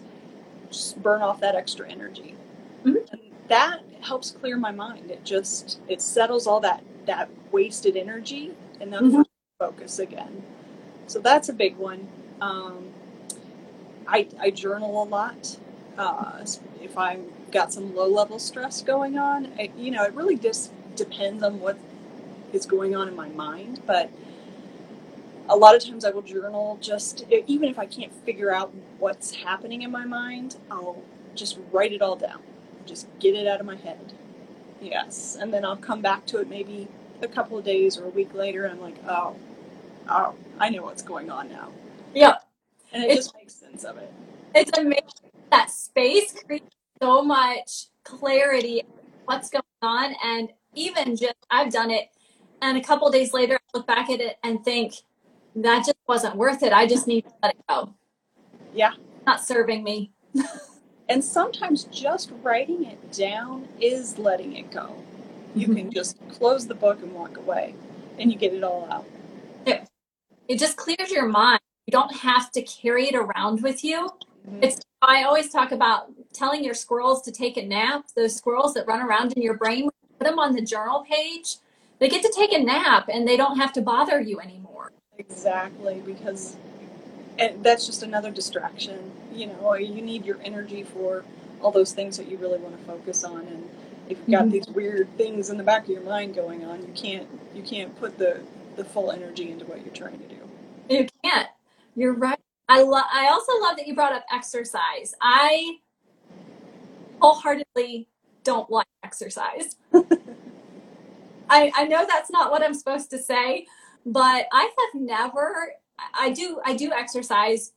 burn 0.98 1.22
off 1.22 1.40
that 1.40 1.56
extra 1.56 1.90
energy. 1.90 2.36
Mm-hmm. 2.84 2.98
And 3.12 3.22
that 3.48 3.82
helps 4.02 4.32
clear 4.32 4.58
my 4.58 4.72
mind. 4.72 5.12
It 5.12 5.24
just 5.24 5.80
it 5.88 6.02
settles 6.02 6.48
all 6.48 6.60
that 6.62 6.84
that 7.06 7.30
wasted 7.52 7.98
energy, 7.98 8.54
and 8.80 8.92
then 8.92 9.12
mm-hmm. 9.12 9.22
focus 9.60 10.00
again. 10.00 10.44
So 11.08 11.20
that's 11.20 11.50
a 11.50 11.54
big 11.54 11.76
one. 11.78 12.08
Um, 12.42 12.88
I, 14.08 14.28
I 14.40 14.50
journal 14.52 15.04
a 15.04 15.06
lot. 15.06 15.58
Uh, 15.98 16.46
if 16.82 16.98
I've 16.98 17.22
got 17.52 17.72
some 17.72 17.96
low 17.96 18.08
level 18.08 18.40
stress 18.40 18.82
going 18.82 19.18
on, 19.18 19.52
I, 19.58 19.72
you 19.78 19.92
know, 19.92 20.04
it 20.04 20.14
really 20.14 20.38
just 20.38 20.72
depends 20.96 21.44
on 21.44 21.60
what 21.60 21.78
is 22.52 22.66
going 22.66 22.96
on 22.96 23.08
in 23.08 23.16
my 23.16 23.30
mind. 23.30 23.82
But 23.86 24.10
a 25.50 25.56
lot 25.56 25.76
of 25.76 25.84
times 25.84 26.06
I 26.06 26.12
will 26.12 26.22
journal 26.22 26.78
just, 26.82 27.26
even 27.48 27.70
if 27.70 27.78
I 27.78 27.86
can't 27.86 28.14
figure 28.26 28.54
out 28.54 28.74
what's 29.00 29.36
happening 29.36 29.82
in 29.82 29.92
my 29.92 30.06
mind, 30.06 30.58
I'll 30.72 31.02
just 31.36 31.58
write 31.72 31.94
it 31.94 32.02
all 32.02 32.16
down. 32.16 32.42
Just 32.86 33.08
get 33.20 33.36
it 33.36 33.48
out 33.48 33.60
of 33.60 33.66
my 33.66 33.76
head. 33.76 34.14
Yes. 34.82 35.38
And 35.40 35.54
then 35.54 35.64
I'll 35.64 35.78
come 35.78 36.02
back 36.02 36.26
to 36.28 36.40
it 36.40 36.50
maybe 36.50 36.88
a 37.22 37.28
couple 37.28 37.58
of 37.58 37.64
days 37.64 37.98
or 37.98 38.06
a 38.06 38.10
week 38.10 38.34
later 38.34 38.66
and 38.66 38.74
I'm 38.74 38.82
like, 38.82 38.98
oh, 39.08 39.36
oh, 40.10 40.34
I 40.60 40.70
know 40.70 40.84
what's 40.84 41.02
going 41.04 41.30
on 41.30 41.50
now. 41.50 41.70
Yeah 42.14 42.38
and 42.94 43.04
it 43.04 43.12
it's, 43.12 43.28
just 43.28 43.36
makes 43.36 43.54
sense 43.54 43.84
of 43.84 43.98
it. 43.98 44.12
It's 44.56 44.78
amazing 44.78 45.32
that 45.54 45.70
space 45.70 46.34
creates 46.46 46.76
so 47.00 47.22
much 47.22 47.88
clarity 48.04 48.82
what's 49.26 49.52
going 49.52 49.64
on 49.84 50.16
and 50.24 50.50
even 50.74 51.16
just 51.16 51.36
I've 51.52 51.72
done 51.72 51.92
it 51.92 52.10
and 52.62 52.76
a 52.76 52.82
couple 52.82 53.10
days 53.12 53.34
later 53.34 53.56
I 53.56 53.78
look 53.78 53.86
back 53.86 54.10
at 54.10 54.20
it 54.20 54.38
and 54.44 54.66
think 54.66 54.96
that 55.56 55.86
just 55.86 55.98
wasn't 56.08 56.36
worth 56.38 56.64
it. 56.64 56.74
I 56.74 56.88
just 56.88 57.06
need 57.06 57.26
to 57.26 57.32
let 57.44 57.54
it 57.54 57.62
go. 57.70 57.94
Yeah. 58.74 58.94
Not 59.28 59.46
serving 59.46 59.84
me. 59.84 60.12
and 61.10 61.24
sometimes 61.24 61.84
just 61.86 62.32
writing 62.42 62.86
it 62.86 63.12
down 63.12 63.68
is 63.80 64.18
letting 64.18 64.56
it 64.56 64.72
go. 64.72 64.96
You 65.54 65.68
mm-hmm. 65.68 65.76
can 65.76 65.92
just 65.92 66.18
close 66.30 66.66
the 66.66 66.74
book 66.74 67.04
and 67.04 67.14
walk 67.14 67.38
away 67.38 67.76
and 68.18 68.32
you 68.32 68.40
get 68.40 68.54
it 68.54 68.64
all 68.64 68.88
out. 68.92 69.06
It, 69.68 69.88
it 70.48 70.58
just 70.58 70.78
clears 70.78 71.12
your 71.12 71.28
mind 71.28 71.60
you 71.86 71.92
don't 71.92 72.16
have 72.16 72.52
to 72.52 72.62
carry 72.62 73.08
it 73.08 73.16
around 73.16 73.62
with 73.62 73.84
you. 73.84 74.10
Mm-hmm. 74.48 74.64
It's 74.64 74.82
I 75.02 75.24
always 75.24 75.50
talk 75.50 75.72
about 75.72 76.12
telling 76.34 76.64
your 76.64 76.74
squirrels 76.74 77.22
to 77.24 77.32
take 77.32 77.58
a 77.58 77.66
nap. 77.66 78.06
Those 78.16 78.36
squirrels 78.36 78.74
that 78.76 78.88
run 78.88 79.02
around 79.02 79.34
in 79.34 79.42
your 79.42 79.56
brain, 79.56 79.90
put 80.18 80.26
them 80.26 80.40
on 80.40 80.54
the 80.54 80.62
journal 80.62 81.06
page. 81.10 81.58
They 82.00 82.08
get 82.08 82.24
to 82.24 82.34
take 82.36 82.54
a 82.54 82.60
nap 82.60 83.10
and 83.12 83.28
they 83.28 83.36
don't 83.36 83.58
have 83.58 83.74
to 83.74 83.82
bother 83.82 84.22
you 84.22 84.40
anymore. 84.40 84.92
Exactly, 85.18 86.02
because 86.06 86.56
and 87.38 87.64
that's 87.64 87.86
just 87.86 88.04
another 88.04 88.32
distraction. 88.32 89.12
You 89.34 89.48
know, 89.48 89.74
you 89.74 90.02
need 90.02 90.26
your 90.26 90.38
energy 90.44 90.84
for 90.84 91.26
all 91.62 91.72
those 91.72 91.92
things 91.94 92.18
that 92.18 92.30
you 92.30 92.38
really 92.38 92.60
want 92.60 92.78
to 92.78 92.84
focus 92.86 93.24
on 93.24 93.42
and 93.48 93.70
if 94.10 94.18
you've 94.20 94.32
got 94.32 94.42
mm-hmm. 94.44 94.52
these 94.52 94.68
weird 94.68 95.08
things 95.18 95.50
in 95.50 95.58
the 95.58 95.64
back 95.64 95.84
of 95.84 95.90
your 95.90 96.02
mind 96.02 96.36
going 96.36 96.66
on, 96.66 96.82
you 96.82 96.94
can't 96.94 97.28
you 97.54 97.64
can't 97.64 97.98
put 98.00 98.18
the 98.18 98.42
the 98.76 98.84
full 98.84 99.12
energy 99.12 99.52
into 99.52 99.66
what 99.66 99.84
you're 99.84 99.94
trying 99.94 100.20
to 100.20 100.28
do. 100.28 100.36
You 100.90 101.08
can't. 101.24 101.48
You're 101.96 102.16
right. 102.16 102.40
I 102.70 102.82
love. 102.82 103.06
I 103.14 103.28
also 103.28 103.52
love 103.62 103.78
that 103.78 103.88
you 103.88 103.96
brought 103.96 104.14
up 104.14 104.26
exercise. 104.32 105.14
I 105.22 105.78
wholeheartedly 107.22 108.08
don't 108.44 108.70
like 108.70 108.88
exercise. 109.04 109.76
I 111.50 111.72
I 111.76 111.86
know 111.86 112.06
that's 112.08 112.32
not 112.32 112.52
what 112.52 112.64
I'm 112.64 112.74
supposed 112.74 113.10
to 113.12 113.18
say, 113.20 113.68
but 114.06 114.48
I 114.52 114.64
have 114.64 115.02
never. 115.02 115.74
I 116.20 116.32
do. 116.32 116.60
I 116.66 116.76
do 116.76 116.92
exercise 116.92 117.74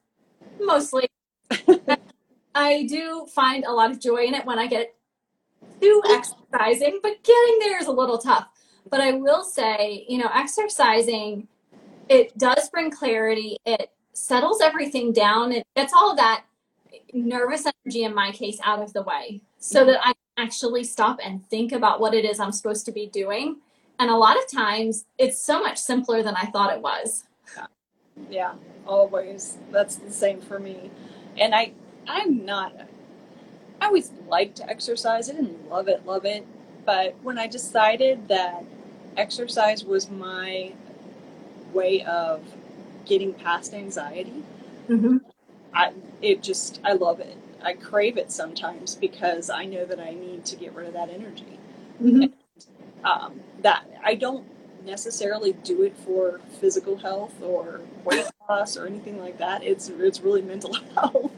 mostly. 0.60 1.08
I 2.54 2.84
do 2.84 3.26
find 3.34 3.64
a 3.64 3.72
lot 3.72 3.90
of 3.90 4.00
joy 4.00 4.24
in 4.24 4.34
it 4.34 4.46
when 4.46 4.58
I 4.58 4.66
get 4.66 4.94
to 5.82 6.02
exercising, 6.10 7.00
but 7.02 7.22
getting 7.22 7.58
there 7.60 7.80
is 7.80 7.86
a 7.86 7.92
little 7.92 8.18
tough. 8.18 8.46
But 8.90 9.00
I 9.00 9.12
will 9.12 9.44
say, 9.44 10.06
you 10.08 10.18
know, 10.18 10.30
exercising 10.34 11.48
it 12.08 12.36
does 12.38 12.68
bring 12.70 12.90
clarity. 12.90 13.56
It 13.66 13.90
settles 14.16 14.62
everything 14.62 15.12
down 15.12 15.52
and 15.52 15.62
gets 15.76 15.92
all 15.92 16.16
that 16.16 16.44
nervous 17.12 17.66
energy 17.66 18.02
in 18.02 18.14
my 18.14 18.32
case 18.32 18.58
out 18.64 18.80
of 18.80 18.92
the 18.94 19.02
way 19.02 19.40
so 19.58 19.80
mm-hmm. 19.80 19.90
that 19.90 20.06
I 20.06 20.14
actually 20.38 20.84
stop 20.84 21.18
and 21.22 21.46
think 21.48 21.72
about 21.72 22.00
what 22.00 22.14
it 22.14 22.24
is 22.24 22.40
I'm 22.40 22.52
supposed 22.52 22.86
to 22.86 22.92
be 22.92 23.06
doing. 23.06 23.56
And 23.98 24.10
a 24.10 24.16
lot 24.16 24.36
of 24.36 24.50
times 24.50 25.04
it's 25.18 25.40
so 25.40 25.62
much 25.62 25.78
simpler 25.78 26.22
than 26.22 26.34
I 26.34 26.46
thought 26.46 26.74
it 26.74 26.80
was. 26.80 27.24
Yeah, 27.56 27.66
yeah 28.30 28.54
always. 28.86 29.58
That's 29.70 29.96
the 29.96 30.10
same 30.10 30.40
for 30.40 30.58
me. 30.58 30.90
And 31.38 31.54
I, 31.54 31.72
I'm 32.06 32.44
not, 32.44 32.74
I 33.80 33.86
always 33.86 34.12
liked 34.28 34.56
to 34.56 34.68
exercise. 34.68 35.28
I 35.28 35.34
didn't 35.34 35.68
love 35.68 35.88
it, 35.88 36.06
love 36.06 36.24
it. 36.24 36.46
But 36.84 37.16
when 37.22 37.38
I 37.38 37.46
decided 37.46 38.28
that 38.28 38.64
exercise 39.16 39.84
was 39.84 40.10
my 40.10 40.72
way 41.72 42.02
of 42.04 42.42
getting 43.06 43.32
past 43.32 43.72
anxiety. 43.72 44.42
Mm-hmm. 44.88 45.18
I 45.74 45.92
it 46.22 46.42
just 46.42 46.80
I 46.84 46.92
love 46.92 47.20
it. 47.20 47.36
I 47.62 47.74
crave 47.74 48.16
it 48.16 48.30
sometimes 48.30 48.94
because 48.94 49.50
I 49.50 49.64
know 49.64 49.84
that 49.84 49.98
I 49.98 50.14
need 50.14 50.44
to 50.46 50.56
get 50.56 50.74
rid 50.74 50.86
of 50.86 50.92
that 50.94 51.10
energy. 51.10 51.58
Mm-hmm. 52.02 52.22
And, 52.22 52.32
um, 53.04 53.40
that 53.62 53.84
I 54.04 54.14
don't 54.14 54.46
necessarily 54.84 55.52
do 55.52 55.82
it 55.82 55.96
for 55.96 56.40
physical 56.60 56.96
health 56.96 57.34
or 57.42 57.80
weight 58.04 58.26
loss 58.48 58.76
or 58.76 58.86
anything 58.86 59.20
like 59.20 59.38
that. 59.38 59.62
It's 59.62 59.88
it's 59.88 60.20
really 60.20 60.42
mental 60.42 60.74
health. 60.94 61.32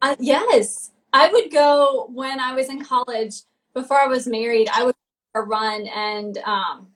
Uh, 0.00 0.16
yes, 0.18 0.92
I 1.12 1.28
would 1.28 1.50
go 1.50 2.08
when 2.12 2.40
I 2.40 2.54
was 2.54 2.68
in 2.68 2.84
college. 2.84 3.42
Before 3.74 4.00
I 4.00 4.06
was 4.06 4.26
married, 4.26 4.68
I 4.72 4.84
would 4.84 4.94
run, 5.34 5.86
and 5.88 6.38
um, 6.38 6.88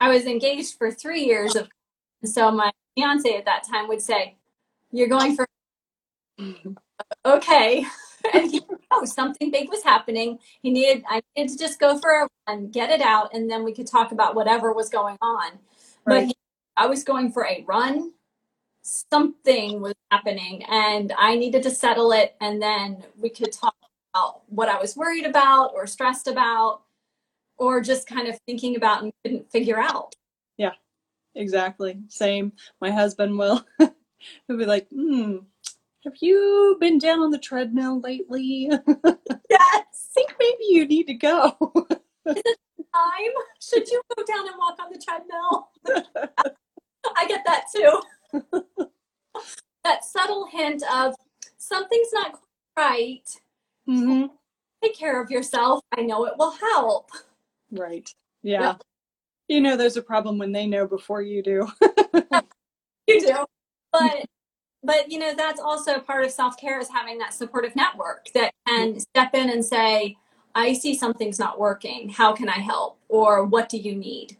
I 0.00 0.08
was 0.08 0.24
engaged 0.24 0.76
for 0.76 0.90
three 0.90 1.24
years 1.24 1.54
of 1.54 1.68
so 2.24 2.50
my 2.50 2.70
fiance 2.94 3.36
at 3.36 3.44
that 3.44 3.64
time 3.70 3.88
would 3.88 4.00
say, 4.00 4.36
You're 4.92 5.08
going 5.08 5.36
for 5.36 5.46
okay. 7.24 7.84
and 8.34 8.50
he 8.50 8.60
oh, 8.90 9.04
something 9.04 9.50
big 9.50 9.68
was 9.70 9.82
happening. 9.82 10.38
He 10.62 10.70
needed 10.70 11.04
I 11.08 11.22
needed 11.36 11.52
to 11.52 11.58
just 11.58 11.80
go 11.80 11.98
for 11.98 12.22
a 12.22 12.28
run, 12.48 12.70
get 12.70 12.90
it 12.90 13.00
out, 13.00 13.34
and 13.34 13.50
then 13.50 13.64
we 13.64 13.72
could 13.72 13.86
talk 13.86 14.12
about 14.12 14.34
whatever 14.34 14.72
was 14.72 14.88
going 14.88 15.16
on. 15.22 15.52
Right. 15.52 15.58
But 16.04 16.24
he, 16.26 16.34
I 16.76 16.86
was 16.86 17.04
going 17.04 17.32
for 17.32 17.46
a 17.46 17.64
run. 17.66 18.12
Something 18.82 19.80
was 19.80 19.94
happening 20.10 20.64
and 20.64 21.12
I 21.18 21.36
needed 21.36 21.62
to 21.64 21.70
settle 21.70 22.12
it 22.12 22.34
and 22.40 22.60
then 22.60 23.04
we 23.18 23.28
could 23.28 23.52
talk 23.52 23.74
about 24.14 24.42
what 24.48 24.68
I 24.68 24.80
was 24.80 24.96
worried 24.96 25.26
about 25.26 25.72
or 25.74 25.86
stressed 25.86 26.26
about 26.26 26.82
or 27.58 27.82
just 27.82 28.08
kind 28.08 28.26
of 28.26 28.38
thinking 28.46 28.76
about 28.76 29.02
and 29.02 29.12
couldn't 29.22 29.50
figure 29.50 29.78
out. 29.78 30.14
Exactly. 31.34 31.98
Same. 32.08 32.52
My 32.80 32.90
husband 32.90 33.38
will 33.38 33.64
he'll 33.78 34.58
be 34.58 34.66
like, 34.66 34.88
hmm, 34.88 35.38
have 36.04 36.14
you 36.20 36.76
been 36.80 36.98
down 36.98 37.20
on 37.20 37.30
the 37.30 37.38
treadmill 37.38 38.00
lately? 38.00 38.70
Yes. 39.48 39.62
I 39.62 39.82
think 40.14 40.34
maybe 40.38 40.64
you 40.68 40.86
need 40.86 41.06
to 41.08 41.14
go. 41.14 41.56
Is 42.26 42.36
it 42.36 42.58
time? 42.94 43.32
Should 43.60 43.88
you 43.88 44.00
go 44.16 44.24
down 44.24 44.46
and 44.46 44.56
walk 44.58 44.78
on 44.80 44.92
the 44.92 44.98
treadmill? 44.98 45.70
I 47.16 47.26
get 47.26 47.44
that 47.46 47.64
too. 47.74 48.00
that 49.84 50.04
subtle 50.04 50.46
hint 50.46 50.82
of 50.92 51.14
something's 51.58 52.12
not 52.12 52.40
right. 52.76 53.28
Mm-hmm. 53.88 54.26
Take 54.82 54.96
care 54.96 55.20
of 55.20 55.30
yourself. 55.30 55.82
I 55.96 56.02
know 56.02 56.26
it 56.26 56.34
will 56.38 56.52
help. 56.52 57.10
Right. 57.72 58.08
Yeah. 58.42 58.62
Yep 58.62 58.82
you 59.50 59.60
know 59.60 59.76
there's 59.76 59.96
a 59.96 60.02
problem 60.02 60.38
when 60.38 60.52
they 60.52 60.66
know 60.66 60.86
before 60.86 61.22
you 61.22 61.42
do. 61.42 61.68
you 63.08 63.20
do. 63.20 63.44
But 63.92 64.26
but 64.84 65.10
you 65.10 65.18
know 65.18 65.34
that's 65.34 65.60
also 65.60 65.98
part 65.98 66.24
of 66.24 66.30
self-care 66.30 66.78
is 66.78 66.88
having 66.88 67.18
that 67.18 67.34
supportive 67.34 67.74
network 67.74 68.26
that 68.34 68.52
can 68.68 68.90
mm-hmm. 68.90 68.98
step 68.98 69.34
in 69.34 69.50
and 69.50 69.64
say, 69.64 70.16
I 70.54 70.72
see 70.72 70.94
something's 70.94 71.40
not 71.40 71.58
working. 71.58 72.08
How 72.08 72.32
can 72.32 72.48
I 72.48 72.60
help? 72.60 72.98
Or 73.08 73.44
what 73.44 73.68
do 73.68 73.76
you 73.76 73.96
need? 73.96 74.36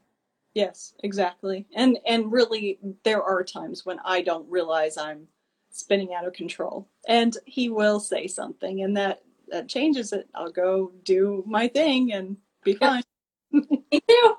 Yes, 0.54 0.94
exactly. 1.02 1.66
And 1.74 1.98
and 2.06 2.30
really 2.30 2.78
there 3.02 3.22
are 3.22 3.42
times 3.42 3.84
when 3.84 3.98
I 4.04 4.22
don't 4.22 4.48
realize 4.48 4.96
I'm 4.96 5.26
spinning 5.72 6.14
out 6.14 6.26
of 6.26 6.34
control. 6.34 6.88
And 7.08 7.36
he 7.46 7.68
will 7.68 7.98
say 7.98 8.28
something 8.28 8.82
and 8.82 8.96
that 8.96 9.22
that 9.48 9.68
changes 9.68 10.12
it. 10.12 10.28
I'll 10.36 10.52
go 10.52 10.92
do 11.02 11.42
my 11.48 11.66
thing 11.66 12.12
and 12.12 12.36
be 12.62 12.74
fine. 12.74 13.02
Me 13.52 14.00
too. 14.08 14.36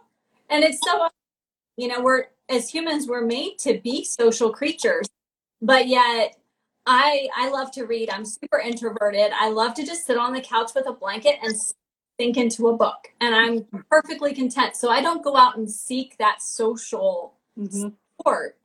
And 0.51 0.63
it's 0.63 0.79
so 0.83 1.07
you 1.77 1.87
know, 1.87 2.01
we're 2.01 2.25
as 2.49 2.69
humans 2.69 3.07
we're 3.07 3.25
made 3.25 3.57
to 3.59 3.79
be 3.83 4.03
social 4.03 4.51
creatures. 4.51 5.07
But 5.61 5.87
yet 5.87 6.35
I 6.85 7.27
I 7.35 7.49
love 7.49 7.71
to 7.71 7.85
read. 7.85 8.09
I'm 8.09 8.25
super 8.25 8.59
introverted. 8.59 9.31
I 9.33 9.49
love 9.49 9.73
to 9.75 9.85
just 9.85 10.05
sit 10.05 10.17
on 10.17 10.33
the 10.33 10.41
couch 10.41 10.71
with 10.75 10.87
a 10.87 10.93
blanket 10.93 11.35
and 11.41 11.55
sink 12.19 12.37
into 12.37 12.67
a 12.67 12.77
book 12.77 13.11
and 13.19 13.33
I'm 13.33 13.83
perfectly 13.89 14.33
content. 14.33 14.75
So 14.75 14.89
I 14.89 15.01
don't 15.01 15.23
go 15.23 15.35
out 15.35 15.57
and 15.57 15.69
seek 15.69 16.17
that 16.17 16.41
social 16.41 17.33
mm-hmm. 17.57 17.89
support. 18.17 18.57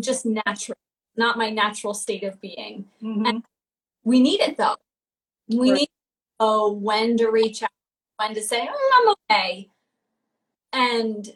Just 0.00 0.26
natural, 0.26 0.76
not 1.16 1.38
my 1.38 1.50
natural 1.50 1.94
state 1.94 2.24
of 2.24 2.40
being. 2.40 2.86
Mm-hmm. 3.02 3.26
And 3.26 3.44
we 4.04 4.20
need 4.20 4.40
it 4.40 4.56
though. 4.56 4.76
We 5.48 5.70
right. 5.70 5.78
need 5.78 5.86
to 5.86 6.44
know 6.44 6.72
when 6.72 7.16
to 7.18 7.28
reach 7.28 7.62
out, 7.62 7.70
when 8.16 8.34
to 8.34 8.42
say, 8.42 8.68
oh, 8.70 9.16
I'm 9.30 9.36
okay. 9.36 9.68
And 10.76 11.34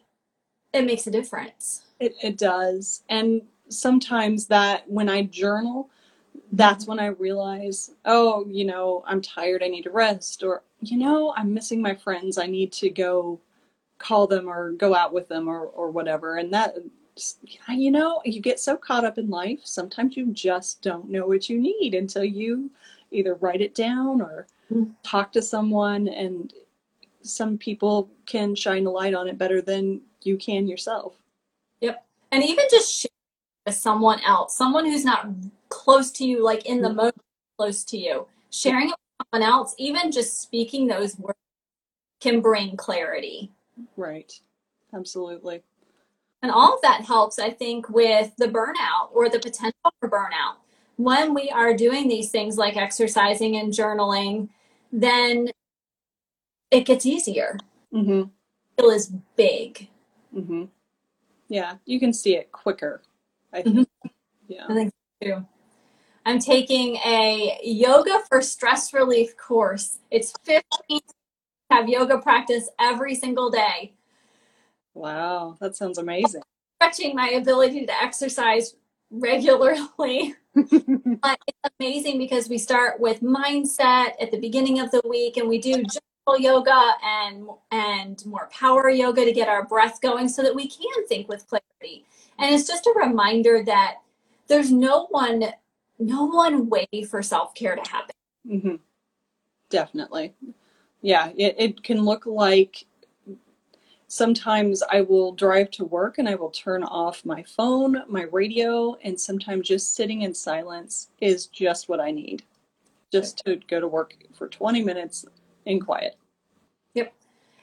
it 0.74 0.84
makes 0.84 1.06
a 1.06 1.10
difference. 1.10 1.82
It, 1.98 2.14
it 2.22 2.36
does. 2.36 3.02
And 3.08 3.42
sometimes 3.68 4.46
that 4.48 4.88
when 4.88 5.08
I 5.08 5.22
journal, 5.22 5.88
that's 6.52 6.86
when 6.86 7.00
I 7.00 7.06
realize, 7.06 7.92
oh, 8.04 8.46
you 8.48 8.64
know, 8.66 9.02
I'm 9.06 9.22
tired, 9.22 9.62
I 9.62 9.68
need 9.68 9.84
to 9.84 9.90
rest, 9.90 10.42
or, 10.42 10.62
you 10.80 10.98
know, 10.98 11.32
I'm 11.36 11.54
missing 11.54 11.80
my 11.80 11.94
friends, 11.94 12.36
I 12.36 12.46
need 12.46 12.70
to 12.72 12.90
go 12.90 13.40
call 13.98 14.26
them 14.26 14.46
or 14.46 14.72
go 14.72 14.94
out 14.94 15.12
with 15.12 15.28
them 15.28 15.48
or, 15.48 15.66
or 15.66 15.90
whatever. 15.90 16.36
And 16.36 16.52
that, 16.52 16.74
you 17.68 17.90
know, 17.90 18.20
you 18.24 18.40
get 18.40 18.60
so 18.60 18.76
caught 18.76 19.04
up 19.04 19.16
in 19.16 19.30
life, 19.30 19.60
sometimes 19.64 20.16
you 20.16 20.26
just 20.32 20.82
don't 20.82 21.08
know 21.08 21.26
what 21.26 21.48
you 21.48 21.58
need 21.58 21.94
until 21.94 22.24
you 22.24 22.70
either 23.10 23.34
write 23.34 23.60
it 23.60 23.74
down 23.74 24.20
or 24.20 24.46
mm-hmm. 24.72 24.90
talk 25.02 25.32
to 25.32 25.42
someone. 25.42 26.08
And 26.08 26.52
some 27.22 27.58
people 27.58 28.10
can 28.26 28.54
shine 28.54 28.86
a 28.86 28.90
light 28.90 29.14
on 29.14 29.28
it 29.28 29.38
better 29.38 29.60
than 29.60 30.00
you 30.22 30.36
can 30.36 30.66
yourself. 30.66 31.16
Yep. 31.80 32.04
And 32.32 32.44
even 32.44 32.64
just 32.70 33.06
with 33.66 33.74
someone 33.74 34.20
else, 34.26 34.56
someone 34.56 34.84
who's 34.84 35.04
not 35.04 35.28
close 35.68 36.10
to 36.12 36.24
you, 36.24 36.44
like 36.44 36.66
in 36.66 36.80
the 36.80 36.88
mm-hmm. 36.88 36.96
moment 36.96 37.22
close 37.58 37.84
to 37.84 37.98
you. 37.98 38.26
Sharing 38.50 38.88
it 38.88 38.94
with 39.18 39.26
someone 39.32 39.48
else, 39.48 39.74
even 39.78 40.10
just 40.10 40.40
speaking 40.40 40.86
those 40.86 41.18
words 41.18 41.38
can 42.20 42.40
bring 42.40 42.76
clarity. 42.76 43.50
Right. 43.96 44.32
Absolutely. 44.94 45.62
And 46.42 46.50
all 46.50 46.74
of 46.74 46.80
that 46.82 47.02
helps, 47.02 47.38
I 47.38 47.50
think, 47.50 47.88
with 47.90 48.34
the 48.36 48.48
burnout 48.48 49.10
or 49.12 49.28
the 49.28 49.38
potential 49.38 49.92
for 50.00 50.08
burnout. 50.08 50.56
When 50.96 51.34
we 51.34 51.50
are 51.50 51.74
doing 51.74 52.08
these 52.08 52.30
things 52.30 52.56
like 52.56 52.76
exercising 52.76 53.56
and 53.56 53.72
journaling, 53.72 54.48
then 54.90 55.50
it 56.70 56.86
gets 56.86 57.06
easier. 57.06 57.58
Mm-hmm. 57.92 58.28
Feel 58.76 58.90
is 58.90 59.12
big. 59.36 59.88
Mm-hmm. 60.34 60.64
Yeah, 61.48 61.76
you 61.84 61.98
can 61.98 62.12
see 62.12 62.36
it 62.36 62.52
quicker. 62.52 63.02
I 63.52 63.62
think. 63.62 63.76
Mm-hmm. 63.76 64.08
Yeah, 64.48 64.66
I 64.68 64.74
think 64.74 64.92
too. 65.22 65.46
I'm 66.26 66.38
taking 66.38 66.96
a 66.96 67.58
yoga 67.62 68.20
for 68.28 68.42
stress 68.42 68.92
relief 68.92 69.36
course. 69.36 69.98
It's 70.10 70.32
15 70.44 71.00
have 71.70 71.88
yoga 71.88 72.18
practice 72.18 72.68
every 72.78 73.14
single 73.14 73.50
day. 73.50 73.94
Wow, 74.94 75.56
that 75.60 75.76
sounds 75.76 75.98
amazing. 75.98 76.42
Stretching 76.76 77.14
my 77.14 77.30
ability 77.30 77.86
to 77.86 78.02
exercise 78.02 78.74
regularly. 79.10 80.34
but 80.54 81.38
it's 81.46 81.74
amazing 81.78 82.18
because 82.18 82.48
we 82.48 82.58
start 82.58 82.98
with 82.98 83.22
mindset 83.22 84.12
at 84.20 84.30
the 84.30 84.38
beginning 84.40 84.80
of 84.80 84.90
the 84.90 85.00
week 85.08 85.36
and 85.36 85.48
we 85.48 85.58
do 85.58 85.74
gentle 85.74 86.00
yoga 86.38 86.92
and 87.04 87.48
and 87.70 88.24
more 88.26 88.48
power 88.52 88.88
yoga 88.88 89.24
to 89.24 89.32
get 89.32 89.48
our 89.48 89.66
breath 89.66 90.00
going 90.00 90.28
so 90.28 90.42
that 90.42 90.54
we 90.54 90.68
can 90.68 91.06
think 91.08 91.28
with 91.28 91.46
clarity. 91.46 92.04
And 92.38 92.54
it's 92.54 92.66
just 92.66 92.86
a 92.86 92.94
reminder 92.96 93.62
that 93.64 93.96
there's 94.48 94.70
no 94.70 95.06
one 95.10 95.44
no 95.98 96.24
one 96.24 96.68
way 96.68 96.88
for 97.08 97.22
self-care 97.22 97.76
to 97.76 97.90
happen. 97.90 98.14
Mm-hmm. 98.48 98.76
Definitely. 99.68 100.34
Yeah, 101.02 101.30
it, 101.36 101.54
it 101.58 101.82
can 101.82 102.04
look 102.04 102.26
like 102.26 102.86
sometimes 104.08 104.82
I 104.90 105.02
will 105.02 105.32
drive 105.32 105.70
to 105.72 105.84
work 105.84 106.18
and 106.18 106.28
I 106.28 106.34
will 106.34 106.50
turn 106.50 106.82
off 106.82 107.24
my 107.24 107.42
phone, 107.42 108.02
my 108.08 108.22
radio, 108.32 108.96
and 109.04 109.18
sometimes 109.18 109.68
just 109.68 109.94
sitting 109.94 110.22
in 110.22 110.34
silence 110.34 111.10
is 111.20 111.46
just 111.46 111.88
what 111.88 112.00
I 112.00 112.10
need. 112.10 112.42
Just 113.12 113.42
to 113.44 113.56
go 113.68 113.78
to 113.78 113.88
work 113.88 114.14
for 114.32 114.48
20 114.48 114.82
minutes 114.82 115.24
in 115.70 115.80
quiet. 115.80 116.16
Yep. 116.94 117.12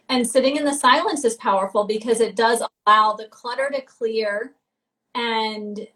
And 0.09 0.27
sitting 0.27 0.55
in 0.55 0.65
the 0.65 0.73
silence 0.73 1.23
is 1.25 1.35
powerful 1.35 1.85
because 1.85 2.19
it 2.21 2.35
does 2.35 2.63
allow 2.87 3.13
the 3.13 3.27
clutter 3.27 3.69
to 3.73 3.81
clear 3.81 4.53
and 5.13 5.87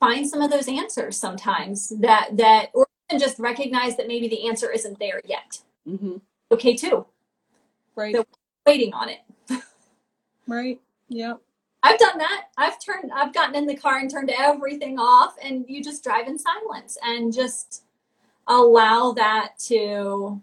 find 0.00 0.28
some 0.28 0.40
of 0.42 0.50
those 0.50 0.68
answers 0.68 1.16
sometimes 1.16 1.88
that 2.00 2.36
that 2.36 2.70
or 2.74 2.86
even 3.10 3.20
just 3.20 3.38
recognize 3.38 3.96
that 3.96 4.08
maybe 4.08 4.28
the 4.28 4.48
answer 4.48 4.70
isn't 4.70 4.98
there 4.98 5.20
yet. 5.24 5.58
Mm-hmm. 5.88 6.16
okay 6.52 6.74
too. 6.74 7.06
Right. 7.96 8.14
So 8.14 8.24
waiting 8.66 8.92
on 8.92 9.08
it. 9.08 9.20
Right. 10.46 10.78
Yep. 11.08 11.40
I've 11.82 11.98
done 11.98 12.18
that. 12.18 12.48
I've 12.58 12.78
turned 12.78 13.10
i've 13.14 13.32
gotten 13.32 13.54
in 13.54 13.66
the 13.66 13.74
car 13.74 13.98
and 13.98 14.10
turned 14.10 14.30
everything 14.30 14.98
off 14.98 15.36
and 15.42 15.64
you 15.68 15.82
just 15.82 16.04
drive 16.04 16.28
in 16.28 16.38
silence 16.38 16.98
and 17.02 17.32
just 17.32 17.83
allow 18.46 19.12
that 19.12 19.58
to 19.58 20.40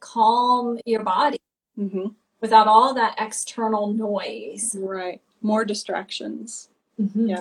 calm 0.00 0.78
your 0.84 1.02
body 1.02 1.40
mm-hmm. 1.78 2.08
without 2.40 2.66
all 2.66 2.94
that 2.94 3.14
external 3.18 3.92
noise 3.92 4.76
right 4.78 5.20
more 5.42 5.64
distractions 5.64 6.68
mm-hmm. 7.00 7.28
yeah 7.28 7.40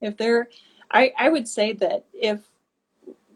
if 0.00 0.16
they're 0.16 0.48
I, 0.92 1.12
I 1.18 1.28
would 1.30 1.48
say 1.48 1.72
that 1.74 2.04
if 2.12 2.40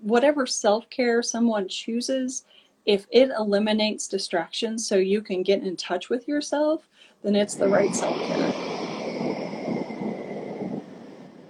whatever 0.00 0.46
self 0.46 0.88
care 0.90 1.22
someone 1.22 1.68
chooses, 1.68 2.44
if 2.84 3.06
it 3.10 3.30
eliminates 3.30 4.06
distractions 4.06 4.86
so 4.86 4.96
you 4.96 5.22
can 5.22 5.42
get 5.42 5.62
in 5.62 5.76
touch 5.76 6.08
with 6.08 6.28
yourself, 6.28 6.86
then 7.22 7.34
it's 7.34 7.54
the 7.54 7.68
right 7.68 7.94
self 7.94 8.16
care. 8.28 8.52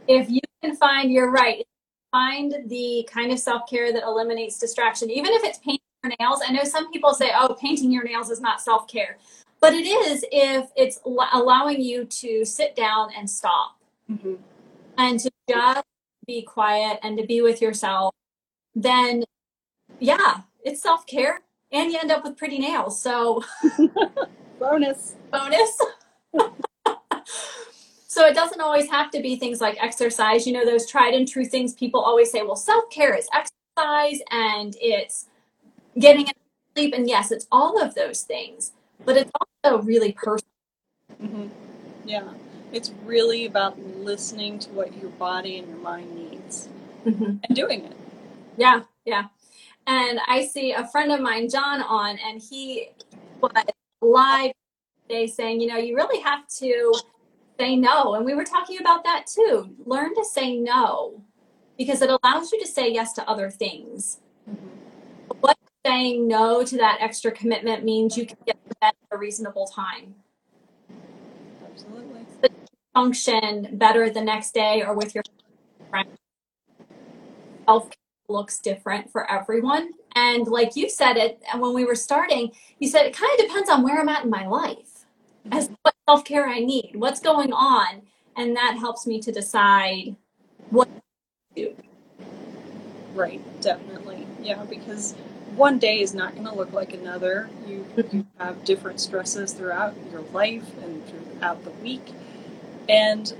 If 0.08 0.30
you 0.30 0.40
can 0.62 0.76
find, 0.76 1.10
you're 1.10 1.30
right, 1.30 1.66
find 2.10 2.54
the 2.66 3.08
kind 3.10 3.32
of 3.32 3.38
self 3.38 3.68
care 3.68 3.92
that 3.92 4.02
eliminates 4.02 4.58
distraction, 4.58 5.10
even 5.10 5.32
if 5.32 5.44
it's 5.44 5.58
painting 5.58 5.80
your 6.02 6.12
nails. 6.18 6.40
I 6.46 6.52
know 6.52 6.64
some 6.64 6.90
people 6.90 7.14
say, 7.14 7.32
oh, 7.36 7.56
painting 7.60 7.90
your 7.90 8.04
nails 8.04 8.30
is 8.30 8.40
not 8.40 8.60
self 8.60 8.88
care. 8.88 9.18
But 9.60 9.72
it 9.74 9.86
is 9.86 10.24
if 10.30 10.70
it's 10.76 11.00
allowing 11.04 11.80
you 11.80 12.04
to 12.04 12.44
sit 12.44 12.76
down 12.76 13.08
and 13.16 13.28
stop 13.28 13.78
mm-hmm. 14.10 14.34
and 14.98 15.18
to 15.18 15.30
just 15.48 15.84
be 16.26 16.42
quiet 16.42 16.98
and 17.02 17.16
to 17.18 17.26
be 17.26 17.40
with 17.40 17.62
yourself, 17.62 18.14
then 18.74 19.24
yeah, 19.98 20.42
it's 20.62 20.82
self 20.82 21.06
care 21.06 21.40
and 21.72 21.90
you 21.90 21.98
end 21.98 22.10
up 22.10 22.24
with 22.24 22.36
pretty 22.36 22.58
nails. 22.58 23.00
So, 23.00 23.42
bonus. 24.60 25.16
Bonus. 25.30 25.78
so, 28.16 28.26
it 28.26 28.34
doesn't 28.34 28.62
always 28.62 28.90
have 28.90 29.10
to 29.10 29.20
be 29.20 29.36
things 29.36 29.60
like 29.60 29.76
exercise. 29.78 30.46
You 30.46 30.54
know, 30.54 30.64
those 30.64 30.90
tried 30.90 31.12
and 31.12 31.28
true 31.28 31.44
things 31.44 31.74
people 31.74 32.00
always 32.00 32.30
say, 32.30 32.42
well, 32.42 32.56
self 32.56 32.88
care 32.88 33.14
is 33.14 33.28
exercise 33.34 34.20
and 34.30 34.74
it's 34.80 35.26
getting 35.98 36.26
sleep. 36.74 36.94
And 36.94 37.06
yes, 37.06 37.30
it's 37.30 37.46
all 37.52 37.78
of 37.78 37.94
those 37.94 38.22
things, 38.22 38.72
but 39.04 39.18
it's 39.18 39.30
also 39.62 39.82
really 39.82 40.12
personal. 40.12 40.48
Mm-hmm. 41.22 41.48
Yeah. 42.06 42.32
It's 42.72 42.90
really 43.04 43.44
about 43.44 43.78
listening 43.78 44.60
to 44.60 44.70
what 44.70 44.96
your 44.96 45.10
body 45.10 45.58
and 45.58 45.68
your 45.68 45.78
mind 45.78 46.14
needs 46.14 46.70
mm-hmm. 47.04 47.36
and 47.44 47.54
doing 47.54 47.84
it. 47.84 47.96
Yeah, 48.56 48.82
yeah. 49.04 49.26
And 49.86 50.20
I 50.26 50.46
see 50.46 50.72
a 50.72 50.86
friend 50.88 51.12
of 51.12 51.20
mine, 51.20 51.50
John, 51.50 51.82
on, 51.82 52.18
and 52.18 52.40
he 52.40 52.92
was 53.40 53.52
live 54.00 54.52
today 55.08 55.26
saying, 55.26 55.60
you 55.60 55.68
know, 55.68 55.76
you 55.76 55.94
really 55.94 56.20
have 56.22 56.48
to 56.58 56.92
say 57.58 57.76
no. 57.76 58.14
And 58.14 58.24
we 58.24 58.34
were 58.34 58.44
talking 58.44 58.78
about 58.80 59.04
that 59.04 59.26
too. 59.26 59.74
Learn 59.84 60.14
to 60.14 60.24
say 60.24 60.56
no 60.56 61.22
because 61.78 62.02
it 62.02 62.10
allows 62.10 62.52
you 62.52 62.60
to 62.60 62.66
say 62.66 62.92
yes 62.92 63.12
to 63.14 63.28
other 63.28 63.50
things. 63.50 64.20
Mm-hmm. 64.48 64.66
What 65.40 65.56
saying 65.86 66.26
no 66.26 66.64
to 66.64 66.76
that 66.76 66.98
extra 67.00 67.30
commitment 67.30 67.84
means 67.84 68.16
you 68.16 68.26
can 68.26 68.36
get 68.44 68.56
to 68.68 68.74
bed 68.80 68.92
at 69.10 69.16
a 69.16 69.18
reasonable 69.18 69.66
time 69.68 70.14
Absolutely. 71.64 72.26
function 72.92 73.68
better 73.74 74.10
the 74.10 74.20
next 74.20 74.52
day 74.52 74.82
or 74.82 74.94
with 74.94 75.14
your 75.14 75.22
friends. 75.90 76.08
Self 77.68 77.90
looks 78.28 78.58
different 78.58 79.10
for 79.12 79.30
everyone 79.30 79.90
And 80.16 80.48
like 80.48 80.74
you 80.74 80.88
said 80.88 81.16
it 81.16 81.40
when 81.54 81.74
we 81.74 81.84
were 81.84 81.94
starting, 81.94 82.50
you 82.80 82.88
said 82.88 83.06
it 83.06 83.14
kind 83.14 83.30
of 83.38 83.46
depends 83.46 83.68
on 83.68 83.82
where 83.82 84.00
I'm 84.00 84.08
at 84.08 84.24
in 84.24 84.30
my 84.30 84.46
life 84.46 85.04
as 85.52 85.70
what 85.82 85.94
self 86.08 86.24
care 86.24 86.48
I 86.48 86.60
need, 86.60 86.92
what's 86.94 87.20
going 87.20 87.52
on. 87.52 88.02
And 88.36 88.54
that 88.56 88.76
helps 88.78 89.06
me 89.06 89.20
to 89.20 89.32
decide 89.32 90.16
what 90.70 90.88
to 90.94 91.00
do. 91.54 91.76
Right, 93.14 93.40
definitely. 93.60 94.26
Yeah, 94.42 94.64
because 94.64 95.14
one 95.54 95.78
day 95.78 96.00
is 96.00 96.14
not 96.14 96.34
going 96.34 96.46
to 96.46 96.54
look 96.54 96.72
like 96.72 96.92
another. 96.92 97.48
You, 97.66 97.86
you 97.96 98.02
mm-hmm. 98.02 98.20
have 98.38 98.62
different 98.64 99.00
stresses 99.00 99.52
throughout 99.52 99.94
your 100.12 100.20
life 100.32 100.64
and 100.82 101.02
throughout 101.06 101.64
the 101.64 101.70
week. 101.70 102.12
And 102.88 103.32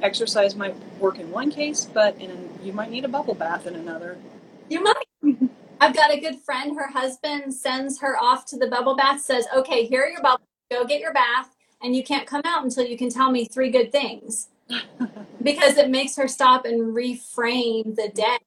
exercise 0.00 0.56
might 0.56 0.74
work 0.98 1.18
in 1.18 1.30
one 1.30 1.50
case, 1.50 1.84
but 1.84 2.16
in 2.20 2.50
you 2.62 2.72
might 2.72 2.90
need 2.90 3.04
a 3.04 3.08
bubble 3.08 3.34
bath 3.34 3.66
in 3.66 3.74
another. 3.74 4.16
You 4.70 4.82
might. 4.82 5.04
I've 5.80 5.94
got 5.94 6.10
a 6.10 6.18
good 6.18 6.40
friend. 6.40 6.74
Her 6.76 6.88
husband 6.88 7.52
sends 7.52 8.00
her 8.00 8.16
off 8.20 8.46
to 8.46 8.56
the 8.56 8.66
bubble 8.66 8.96
bath. 8.96 9.20
Says, 9.20 9.46
"Okay, 9.54 9.84
here 9.84 10.02
are 10.02 10.08
your 10.08 10.22
bubbles. 10.22 10.48
Go 10.70 10.84
get 10.84 11.00
your 11.00 11.12
bath, 11.12 11.54
and 11.82 11.94
you 11.94 12.02
can't 12.02 12.26
come 12.26 12.42
out 12.44 12.64
until 12.64 12.84
you 12.84 12.96
can 12.96 13.10
tell 13.10 13.30
me 13.30 13.44
three 13.46 13.70
good 13.70 13.92
things." 13.92 14.48
because 15.42 15.76
it 15.76 15.90
makes 15.90 16.16
her 16.16 16.26
stop 16.26 16.64
and 16.64 16.94
reframe 16.94 17.94
the 17.94 18.10
day 18.14 18.38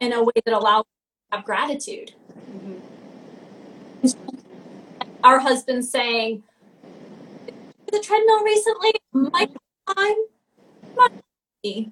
in 0.00 0.12
a 0.12 0.22
way 0.22 0.32
that 0.44 0.54
allows 0.54 0.84
her 0.84 1.32
to 1.32 1.36
have 1.36 1.44
gratitude. 1.44 2.12
Mm-hmm. 2.50 2.78
Our 5.24 5.40
husband 5.40 5.84
saying, 5.84 6.44
"The 7.90 8.00
treadmill 8.00 8.44
recently, 8.44 8.92
my 9.12 9.48
time." 9.94 10.16
Yeah. 11.62 11.84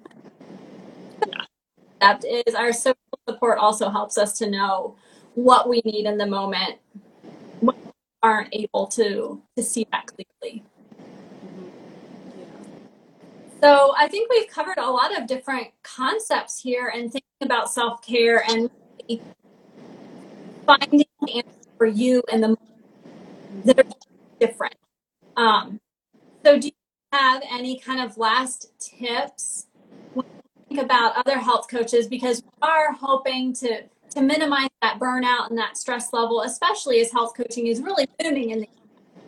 That 1.99 2.23
is 2.23 2.55
our 2.55 2.71
social 2.71 2.95
support 3.27 3.57
also 3.57 3.89
helps 3.89 4.17
us 4.17 4.37
to 4.39 4.49
know 4.49 4.95
what 5.35 5.67
we 5.67 5.81
need 5.83 6.05
in 6.05 6.17
the 6.17 6.25
moment 6.25 6.77
aren't 8.23 8.49
able 8.53 8.87
to 8.87 9.41
to 9.55 9.63
see 9.63 9.87
that 9.91 10.05
clearly. 10.07 10.63
So 13.61 13.93
I 13.97 14.07
think 14.07 14.29
we've 14.29 14.47
covered 14.47 14.77
a 14.77 14.89
lot 14.89 15.17
of 15.17 15.27
different 15.27 15.69
concepts 15.83 16.61
here 16.61 16.91
and 16.93 17.11
thinking 17.11 17.23
about 17.41 17.71
self 17.71 18.05
care 18.05 18.43
and 18.47 18.69
finding 20.65 21.05
an 21.21 21.29
answer 21.29 21.69
for 21.77 21.87
you 21.87 22.21
and 22.31 22.43
the 22.43 22.57
that 23.65 23.79
are 23.79 23.85
different. 24.39 24.75
Um, 25.35 25.79
so 26.45 26.59
do 26.59 26.67
you 26.67 26.73
have 27.11 27.41
any 27.49 27.79
kind 27.79 28.01
of 28.01 28.17
last 28.17 28.71
tips 28.79 29.67
when 30.13 30.25
you 30.25 30.65
think 30.69 30.81
about 30.81 31.15
other 31.17 31.37
health 31.37 31.67
coaches 31.69 32.07
because 32.07 32.43
we 32.43 32.67
are 32.67 32.93
hoping 32.93 33.53
to 33.53 33.83
to 34.17 34.23
minimize 34.23 34.69
that 34.81 34.99
burnout 34.99 35.49
and 35.49 35.57
that 35.59 35.77
stress 35.77 36.11
level, 36.11 36.41
especially 36.41 36.99
as 36.99 37.11
health 37.11 37.33
coaching 37.37 37.67
is 37.67 37.81
really 37.81 38.07
booming 38.19 38.49
in 38.49 38.59
and 38.59 38.67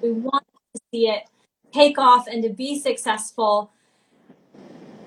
we 0.01 0.11
want 0.11 0.43
to 0.73 0.81
see 0.91 1.07
it 1.07 1.25
take 1.71 1.99
off 1.99 2.25
and 2.27 2.41
to 2.41 2.49
be 2.49 2.79
successful. 2.79 3.71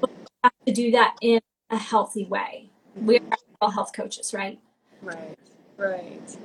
we 0.01 0.09
have 0.45 0.53
to 0.67 0.73
do 0.73 0.93
that 0.93 1.17
in 1.21 1.41
a 1.71 1.77
healthy 1.77 2.25
way. 2.27 2.69
We 2.95 3.19
are 3.19 3.23
all 3.61 3.71
health 3.71 3.93
coaches, 3.93 4.33
right? 4.33 4.61
Right, 5.03 5.37
right. 5.77 6.37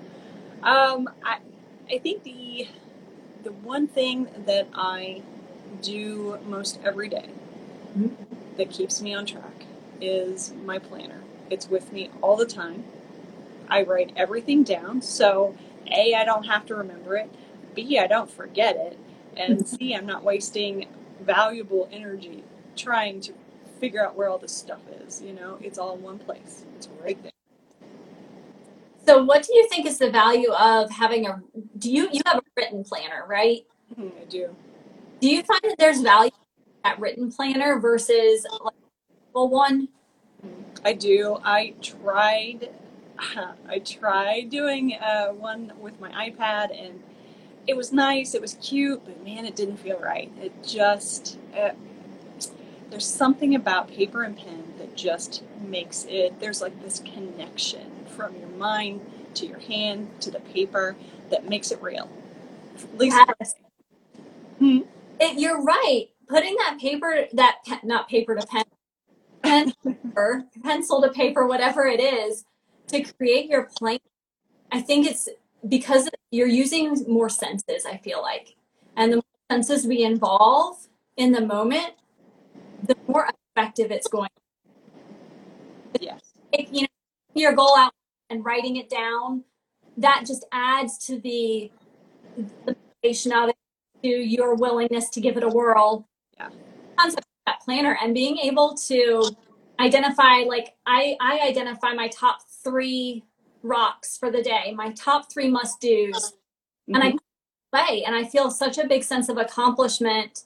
Um, 0.64 1.08
I, 1.24 1.38
I 1.92 2.00
think 2.00 2.24
the 2.24 2.68
the 3.44 3.52
one 3.52 3.88
thing 3.88 4.28
that 4.48 4.68
I 4.74 5.22
do 5.84 6.40
most 6.48 6.80
every 6.84 7.08
day 7.08 7.30
mm-hmm. 7.96 8.16
that 8.58 8.72
keeps 8.72 9.00
me 9.00 9.14
on 9.14 9.28
track 9.28 9.66
is 10.02 10.54
my 10.66 10.80
planner. 10.80 11.22
It's 11.52 11.70
with 11.70 11.94
me 11.94 12.10
all 12.22 12.36
the 12.36 12.48
time. 12.48 12.84
I 13.70 13.84
write 13.84 14.14
everything 14.16 14.64
down. 14.64 15.02
So, 15.02 15.56
A, 15.92 16.14
I 16.14 16.26
don't 16.26 16.44
have 16.46 16.66
to 16.68 16.76
remember 16.76 17.16
it. 17.16 17.34
B, 17.76 18.00
I 18.00 18.08
don't 18.08 18.30
forget 18.30 18.76
it. 18.76 19.00
And 19.36 19.60
mm-hmm. 19.60 19.76
C, 19.76 19.96
I'm 19.96 20.06
not 20.06 20.24
wasting 20.24 20.88
valuable 21.22 21.88
energy 21.92 22.44
trying 22.76 23.22
to 23.22 23.34
figure 23.80 24.04
out 24.04 24.16
where 24.16 24.30
all 24.30 24.38
this 24.38 24.56
stuff 24.56 24.82
is. 25.06 25.22
You 25.22 25.34
know, 25.34 25.58
it's 25.62 25.78
all 25.78 25.96
in 25.96 26.02
one 26.02 26.20
place, 26.20 26.66
it's 26.76 26.90
right 27.04 27.22
there. 27.22 27.32
So, 29.06 29.24
what 29.24 29.44
do 29.44 29.56
you 29.56 29.68
think 29.70 29.86
is 29.86 29.98
the 30.00 30.12
value 30.12 30.52
of 30.52 30.92
having 30.92 31.28
a? 31.28 31.42
Do 31.78 31.92
you 31.92 32.10
you 32.12 32.22
have 32.26 32.40
a 32.40 32.44
written 32.58 32.84
planner, 32.84 33.26
right? 33.28 33.66
Mm, 33.98 34.12
I 34.22 34.26
do. 34.26 34.54
Do 35.22 35.30
you 35.30 35.44
find 35.44 35.62
that 35.64 35.76
there's 35.80 36.02
value 36.02 36.32
at 36.84 37.00
written 37.00 37.32
planner 37.32 37.80
versus 37.80 38.46
like 38.64 38.74
one? 39.34 39.88
I 40.84 40.94
do. 40.94 41.38
I 41.44 41.74
tried. 41.82 42.70
I 43.70 43.80
tried 43.80 44.50
doing 44.50 44.94
uh, 44.94 45.28
one 45.28 45.74
with 45.80 46.00
my 46.00 46.30
iPad, 46.30 46.78
and 46.80 47.02
it 47.66 47.76
was 47.76 47.92
nice. 47.92 48.34
It 48.34 48.42
was 48.42 48.56
cute, 48.62 49.04
but 49.06 49.24
man, 49.24 49.46
it 49.46 49.56
didn't 49.56 49.78
feel 49.78 50.00
right. 50.00 50.32
It 50.42 50.52
just 50.64 51.38
uh, 51.58 51.72
there's 52.90 53.06
something 53.06 53.56
about 53.56 53.90
paper 53.90 54.24
and 54.24 54.38
pen 54.38 54.74
that 54.78 54.96
just 54.96 55.44
makes 55.62 56.06
it. 56.10 56.40
There's 56.40 56.62
like 56.62 56.82
this 56.82 57.00
connection 57.00 57.92
from 58.16 58.36
your 58.38 58.50
mind 58.50 59.02
to 59.36 59.46
your 59.46 59.60
hand 59.60 60.10
to 60.22 60.32
the 60.32 60.40
paper 60.40 60.96
that 61.30 61.48
makes 61.48 61.72
it 61.72 61.82
real. 61.82 62.10
At 62.76 62.98
least. 62.98 63.18
Yes. 63.40 63.56
Hmm? 64.60 64.80
It, 65.20 65.40
you're 65.40 65.62
right. 65.62 66.08
Putting 66.28 66.56
that 66.58 66.78
paper, 66.80 67.26
that 67.34 67.58
pen, 67.66 67.80
not 67.84 68.10
paper 68.10 68.36
to 68.36 68.46
pen, 68.46 68.66
pen 69.44 69.74
paper, 69.84 70.46
pencil 70.64 71.02
to 71.02 71.10
paper, 71.10 71.48
whatever 71.48 71.86
it 71.86 72.00
is, 72.00 72.46
to 72.88 73.02
create 73.02 73.50
your 73.50 73.70
plan. 73.78 74.00
I 74.72 74.82
think 74.82 75.08
it's 75.08 75.30
because 75.68 76.10
you're 76.32 76.48
using 76.48 77.06
more 77.08 77.30
senses. 77.30 77.86
I 77.86 77.98
feel 77.98 78.22
like, 78.22 78.56
and 78.96 79.12
the 79.12 79.18
more 79.18 79.24
senses 79.52 79.86
we 79.86 80.04
involve 80.04 80.88
in 81.16 81.32
the 81.32 81.42
moment, 81.42 81.94
the 82.84 82.96
more 83.08 83.30
effective 83.56 83.92
it's 83.92 84.08
going. 84.08 84.30
Yes. 86.00 86.22
you 86.72 86.82
know, 86.82 86.88
your 87.34 87.54
goal 87.54 87.76
out 87.78 87.94
and 88.30 88.44
writing 88.46 88.76
it 88.78 88.90
down, 88.90 89.44
that 89.98 90.26
just 90.28 90.46
adds 90.52 90.98
to 91.08 91.20
the 91.20 91.72
the 92.66 92.76
motivation 93.04 93.32
of 93.32 93.50
it 93.50 93.56
to 94.04 94.10
your 94.10 94.56
willingness 94.56 95.10
to 95.10 95.22
give 95.22 95.38
it 95.38 95.44
a 95.44 95.48
whirl. 95.48 96.08
Yeah. 96.38 96.50
Concept 97.00 97.26
of 97.26 97.26
that 97.48 97.62
planner 97.62 97.98
and 98.02 98.14
being 98.14 98.38
able 98.38 98.76
to 98.76 99.24
identify 99.80 100.44
like 100.48 100.76
I 100.86 101.16
I 101.20 101.40
identify 101.48 101.94
my 101.94 102.08
top 102.10 102.42
three 102.68 103.24
rocks 103.64 104.18
for 104.18 104.32
the 104.32 104.42
day, 104.42 104.74
my 104.76 104.92
top 104.92 105.32
three 105.32 105.50
must 105.50 105.80
do's, 105.80 106.16
mm-hmm. 106.16 106.96
and 106.96 107.04
I 107.04 107.08
mm-hmm. 107.10 107.18
play 107.72 108.04
and 108.04 108.16
I 108.16 108.26
feel 108.26 108.52
such 108.52 108.78
a 108.78 108.88
big 108.88 109.04
sense 109.04 109.30
of 109.30 109.38
accomplishment 109.38 110.44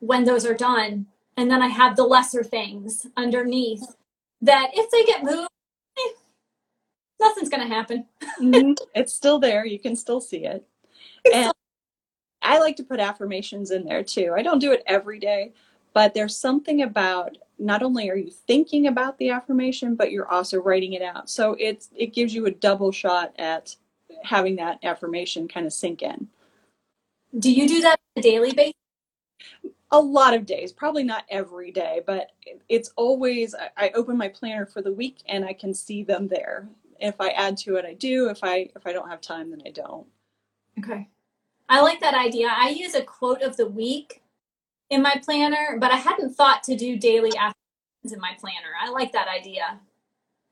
when 0.00 0.24
those 0.24 0.44
are 0.44 0.54
done. 0.54 1.06
And 1.36 1.50
then 1.50 1.62
I 1.62 1.68
have 1.68 1.96
the 1.96 2.04
lesser 2.04 2.44
things 2.44 3.06
underneath 3.16 3.96
that 4.42 4.70
if 4.74 4.90
they 4.90 5.04
get 5.04 5.24
moved, 5.24 5.48
eh, 5.98 6.12
nothing's 7.20 7.48
going 7.48 7.66
to 7.66 7.74
happen. 7.74 8.04
mm-hmm. 8.40 8.72
It's 8.94 9.14
still 9.14 9.38
there. 9.38 9.64
You 9.64 9.78
can 9.78 9.96
still 9.96 10.20
see 10.20 10.44
it. 10.44 10.62
and 11.32 11.52
I 12.42 12.58
like 12.58 12.76
to 12.76 12.84
put 12.84 13.00
affirmations 13.00 13.70
in 13.70 13.84
there 13.84 14.02
too. 14.02 14.34
I 14.36 14.42
don't 14.42 14.58
do 14.58 14.72
it 14.72 14.82
every 14.86 15.18
day, 15.18 15.52
but 15.94 16.14
there's 16.14 16.36
something 16.36 16.82
about 16.82 17.36
not 17.58 17.82
only 17.82 18.10
are 18.10 18.16
you 18.16 18.30
thinking 18.30 18.86
about 18.86 19.18
the 19.18 19.30
affirmation, 19.30 19.94
but 19.94 20.10
you're 20.10 20.30
also 20.30 20.58
writing 20.60 20.94
it 20.94 21.02
out. 21.02 21.30
So 21.30 21.56
it's 21.58 21.90
it 21.96 22.12
gives 22.12 22.34
you 22.34 22.46
a 22.46 22.50
double 22.50 22.92
shot 22.92 23.34
at 23.38 23.76
having 24.24 24.56
that 24.56 24.78
affirmation 24.82 25.48
kind 25.48 25.66
of 25.66 25.72
sink 25.72 26.02
in. 26.02 26.28
Do 27.38 27.50
you 27.50 27.68
do 27.68 27.80
that 27.82 28.00
on 28.16 28.20
a 28.20 28.22
daily 28.22 28.52
basis? 28.52 28.74
A 29.90 30.00
lot 30.00 30.34
of 30.34 30.46
days, 30.46 30.72
probably 30.72 31.04
not 31.04 31.24
every 31.28 31.70
day, 31.70 32.00
but 32.06 32.30
it's 32.68 32.90
always 32.96 33.54
I 33.76 33.90
open 33.94 34.16
my 34.16 34.28
planner 34.28 34.66
for 34.66 34.82
the 34.82 34.92
week 34.92 35.18
and 35.26 35.44
I 35.44 35.52
can 35.52 35.74
see 35.74 36.02
them 36.02 36.28
there. 36.28 36.66
If 36.98 37.20
I 37.20 37.28
add 37.30 37.56
to 37.58 37.76
it, 37.76 37.84
I 37.84 37.94
do. 37.94 38.28
If 38.28 38.42
I 38.42 38.70
if 38.74 38.86
I 38.86 38.92
don't 38.92 39.08
have 39.08 39.20
time, 39.20 39.50
then 39.50 39.62
I 39.66 39.70
don't. 39.70 40.06
Okay. 40.78 41.08
I 41.68 41.80
like 41.80 42.00
that 42.00 42.14
idea. 42.14 42.48
I 42.50 42.70
use 42.70 42.94
a 42.94 43.02
quote 43.02 43.42
of 43.42 43.56
the 43.56 43.66
week 43.66 44.21
in 44.92 45.00
my 45.00 45.16
planner, 45.24 45.78
but 45.80 45.90
I 45.90 45.96
hadn't 45.96 46.34
thought 46.34 46.62
to 46.64 46.76
do 46.76 46.98
daily 46.98 47.30
affirmations 47.30 48.12
in 48.12 48.20
my 48.20 48.36
planner. 48.38 48.68
I 48.78 48.90
like 48.90 49.10
that 49.12 49.26
idea. 49.26 49.80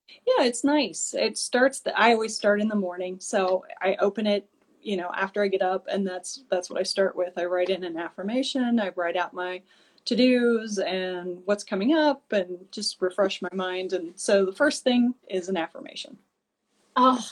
Yeah, 0.09 0.45
it's 0.45 0.65
nice. 0.65 1.15
It 1.17 1.37
starts 1.37 1.81
the 1.81 1.97
I 1.97 2.13
always 2.13 2.35
start 2.35 2.61
in 2.61 2.69
the 2.69 2.75
morning. 2.75 3.19
So 3.21 3.65
I 3.83 3.97
open 4.01 4.27
it, 4.27 4.49
you 4.81 4.97
know, 4.97 5.11
after 5.15 5.43
I 5.43 5.49
get 5.49 5.61
up 5.61 5.87
and 5.93 6.07
that's 6.07 6.45
that's 6.51 6.71
what 6.71 6.81
I 6.81 6.85
start 6.85 7.15
with. 7.15 7.35
I 7.37 7.45
write 7.45 7.69
in 7.69 7.85
an 7.85 7.99
affirmation, 7.99 8.81
I 8.81 8.93
write 8.97 9.17
out 9.17 9.35
my 9.35 9.61
to-dos 10.07 10.79
and 10.79 11.43
what's 11.45 11.63
coming 11.63 11.93
up 11.93 12.23
and 12.33 12.59
just 12.73 12.97
refresh 13.03 13.43
my 13.43 13.51
mind 13.53 13.93
and 13.93 14.19
so 14.19 14.47
the 14.47 14.53
first 14.53 14.83
thing 14.83 15.15
is 15.29 15.51
an 15.51 15.59
affirmation. 15.59 16.17
Oh, 16.97 17.23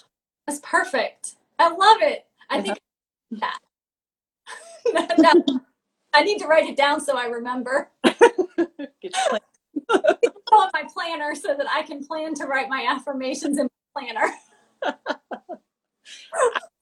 that's 0.47 0.61
perfect. 0.63 1.37
I 1.59 1.71
love 1.71 2.03
it. 2.03 2.27
I 2.51 2.59
uh-huh. 2.59 2.75
think 3.31 3.41
that 3.41 3.59
I 6.13 6.23
need 6.23 6.39
to 6.39 6.47
write 6.47 6.69
it 6.69 6.77
down 6.77 7.01
so 7.01 7.17
I 7.17 7.27
remember. 7.27 7.91
Get 8.05 9.15
on 10.53 10.71
my 10.73 10.85
planner 10.93 11.35
so 11.35 11.55
that 11.55 11.67
I 11.71 11.83
can 11.83 12.05
plan 12.05 12.35
to 12.35 12.47
write 12.47 12.69
my 12.69 12.87
affirmations 12.89 13.59
in 13.59 13.69
my 13.95 14.01
planner. 14.03 14.33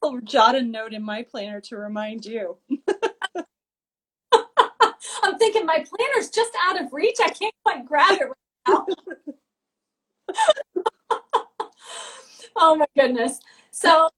I'll 0.03 0.21
jot 0.21 0.55
a 0.55 0.63
note 0.63 0.93
in 0.93 1.03
my 1.03 1.23
planner 1.23 1.61
to 1.63 1.77
remind 1.77 2.25
you. 2.25 2.57
I'm 5.23 5.39
thinking 5.39 5.67
my 5.67 5.85
planner's 5.85 6.31
just 6.31 6.53
out 6.65 6.81
of 6.81 6.93
reach. 6.93 7.17
I 7.23 7.31
can't 7.31 7.55
quite 7.65 7.85
grab 7.87 8.19
it 8.21 8.29
right 8.29 8.35
now. 8.69 8.87
oh 12.57 12.77
my 12.77 12.87
goodness. 12.97 13.41
So 13.73 14.09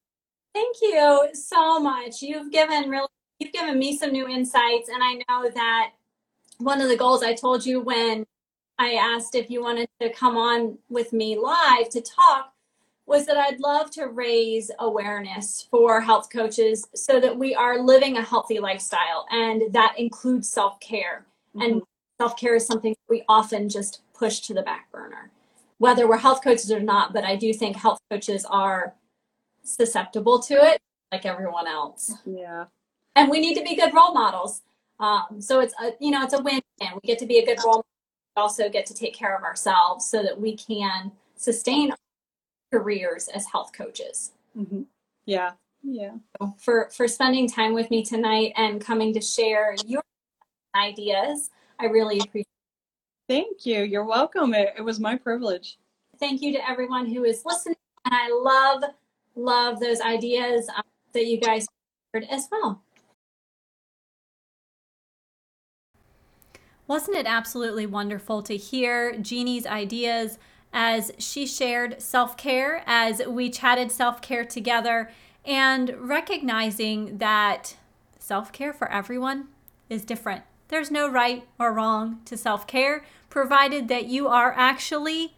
thank 0.55 0.77
you 0.83 1.29
so 1.33 1.81
much. 1.81 2.21
You've 2.21 2.53
given 2.53 2.91
really 2.91 3.09
you've 3.39 3.53
given 3.53 3.79
me 3.79 3.97
some 3.97 4.13
new 4.13 4.29
insights 4.29 4.89
and 4.89 5.03
I 5.03 5.23
know 5.29 5.51
that 5.51 5.91
one 6.59 6.81
of 6.81 6.89
the 6.89 6.97
goals 6.97 7.23
I 7.23 7.35
told 7.35 7.65
you 7.65 7.81
when 7.81 8.27
I 8.79 8.95
asked 8.95 9.35
if 9.35 9.51
you 9.51 9.63
wanted 9.63 9.89
to 10.01 10.13
come 10.13 10.37
on 10.37 10.79
with 10.89 11.13
me 11.13 11.39
live 11.39 11.89
to 11.91 12.01
talk 12.01 12.53
was 13.07 13.27
that 13.27 13.39
I'd 13.39 13.61
love 13.61 13.91
to 13.93 14.07
raise 14.07 14.71
awareness 14.79 15.67
for 15.71 16.01
health 16.01 16.29
coaches 16.31 16.87
so 16.95 17.19
that 17.21 17.37
we 17.37 17.55
are 17.55 17.79
living 17.79 18.19
a 18.19 18.23
healthy 18.23 18.59
lifestyle 18.59 19.27
and 19.31 19.73
that 19.73 19.95
includes 19.99 20.49
self-care. 20.49 21.25
Mm-hmm. 21.57 21.63
And 21.63 21.83
self-care 22.21 22.57
is 22.57 22.67
something 22.67 22.95
we 23.09 23.25
often 23.29 23.69
just 23.69 24.03
push 24.13 24.41
to 24.41 24.55
the 24.55 24.63
back 24.63 24.93
burner. 24.93 25.31
Whether 25.79 26.07
we're 26.07 26.19
health 26.19 26.43
coaches 26.45 26.71
or 26.71 26.81
not, 26.81 27.15
but 27.15 27.25
I 27.25 27.37
do 27.37 27.55
think 27.55 27.77
health 27.77 28.01
coaches 28.11 28.45
are 28.45 28.95
susceptible 29.63 30.41
to 30.41 30.55
it 30.55 30.81
like 31.11 31.25
everyone 31.25 31.67
else. 31.67 32.13
Yeah. 32.27 32.67
And 33.17 33.31
we 33.31 33.41
need 33.41 33.55
to 33.57 33.63
be 33.63 33.75
good 33.75 33.95
role 33.95 34.15
models. 34.15 34.63
Um, 35.01 35.41
so 35.41 35.61
it's 35.61 35.75
a 35.81 35.93
you 36.01 36.11
know 36.11 36.25
it's 36.25 36.35
a 36.35 36.43
win 36.43 36.61
win. 36.81 36.91
We 36.95 37.07
get 37.07 37.19
to 37.21 37.27
be 37.27 37.39
a 37.39 37.47
good 37.47 37.59
role. 37.65 37.77
Model, 37.77 37.87
we 38.37 38.43
also 38.43 38.69
get 38.69 38.87
to 38.87 38.95
take 38.95 39.15
care 39.15 39.37
of 39.37 39.45
ourselves 39.45 40.09
so 40.09 40.23
that 40.23 40.41
we 40.41 40.57
can 40.57 41.13
sustain 41.37 41.93
careers 42.73 43.29
as 43.29 43.47
health 43.47 43.73
coaches. 43.73 44.33
Mm-hmm. 44.57 44.83
Yeah, 45.27 45.53
yeah. 45.83 46.13
For 46.59 46.91
for 46.91 47.07
spending 47.07 47.49
time 47.49 47.75
with 47.75 47.91
me 47.91 48.05
tonight 48.05 48.53
and 48.57 48.81
coming 48.81 49.13
to 49.15 49.21
share 49.21 49.77
your 49.87 50.03
ideas, 50.75 51.51
I 51.79 51.87
really 51.87 52.19
appreciate. 52.19 52.47
Thank 53.29 53.67
you. 53.67 53.83
You're 53.83 54.05
welcome. 54.05 54.55
It, 54.55 54.75
it 54.79 54.83
was 54.83 54.99
my 54.99 55.17
privilege. 55.17 55.79
Thank 56.19 56.41
you 56.41 56.53
to 56.55 56.69
everyone 56.69 57.07
who 57.07 57.25
is 57.25 57.45
listening, 57.45 57.77
and 58.05 58.15
I 58.15 58.31
love 58.31 58.83
love 59.37 59.79
those 59.79 60.01
ideas 60.01 60.69
um, 60.75 60.83
that 61.13 61.27
you 61.27 61.39
guys 61.39 61.69
heard 62.13 62.25
as 62.31 62.49
well. 62.51 62.83
Wasn't 66.89 67.19
it 67.19 67.27
absolutely 67.27 67.85
wonderful 67.85 68.43
to 68.43 68.57
hear 68.57 69.15
Jeannie's 69.19 69.67
ideas 69.67 70.39
as 70.73 71.13
she 71.19 71.47
shared 71.47 72.01
self 72.01 72.35
care, 72.39 72.83
as 72.87 73.21
we 73.27 73.51
chatted 73.51 73.93
self 73.93 74.23
care 74.23 74.45
together, 74.45 75.11
and 75.45 75.95
recognizing 75.99 77.19
that 77.19 77.77
self 78.19 78.53
care 78.53 78.73
for 78.73 78.91
everyone 78.91 79.49
is 79.91 80.03
different. 80.03 80.45
There's 80.69 80.91
no 80.91 81.11
right 81.11 81.47
or 81.59 81.75
wrong 81.75 82.23
to 82.25 82.39
self 82.39 82.67
care, 82.67 83.05
provided 83.29 83.89
that 83.89 84.07
you 84.07 84.27
are 84.27 84.55
actually 84.57 85.35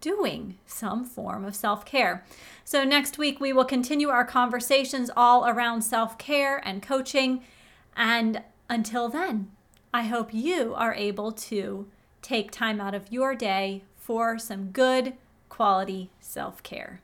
doing 0.00 0.58
some 0.66 1.04
form 1.04 1.44
of 1.44 1.54
self 1.54 1.84
care. 1.84 2.24
So, 2.64 2.82
next 2.82 3.18
week, 3.18 3.38
we 3.38 3.52
will 3.52 3.64
continue 3.64 4.08
our 4.08 4.24
conversations 4.24 5.12
all 5.16 5.46
around 5.46 5.82
self 5.82 6.18
care 6.18 6.60
and 6.66 6.82
coaching. 6.82 7.44
And 7.96 8.42
until 8.68 9.08
then, 9.08 9.52
I 9.92 10.02
hope 10.02 10.34
you 10.34 10.74
are 10.74 10.94
able 10.94 11.32
to 11.32 11.86
take 12.20 12.50
time 12.50 12.80
out 12.80 12.94
of 12.94 13.10
your 13.10 13.34
day 13.34 13.84
for 13.96 14.38
some 14.38 14.70
good 14.70 15.14
quality 15.48 16.10
self 16.20 16.62
care. 16.62 17.00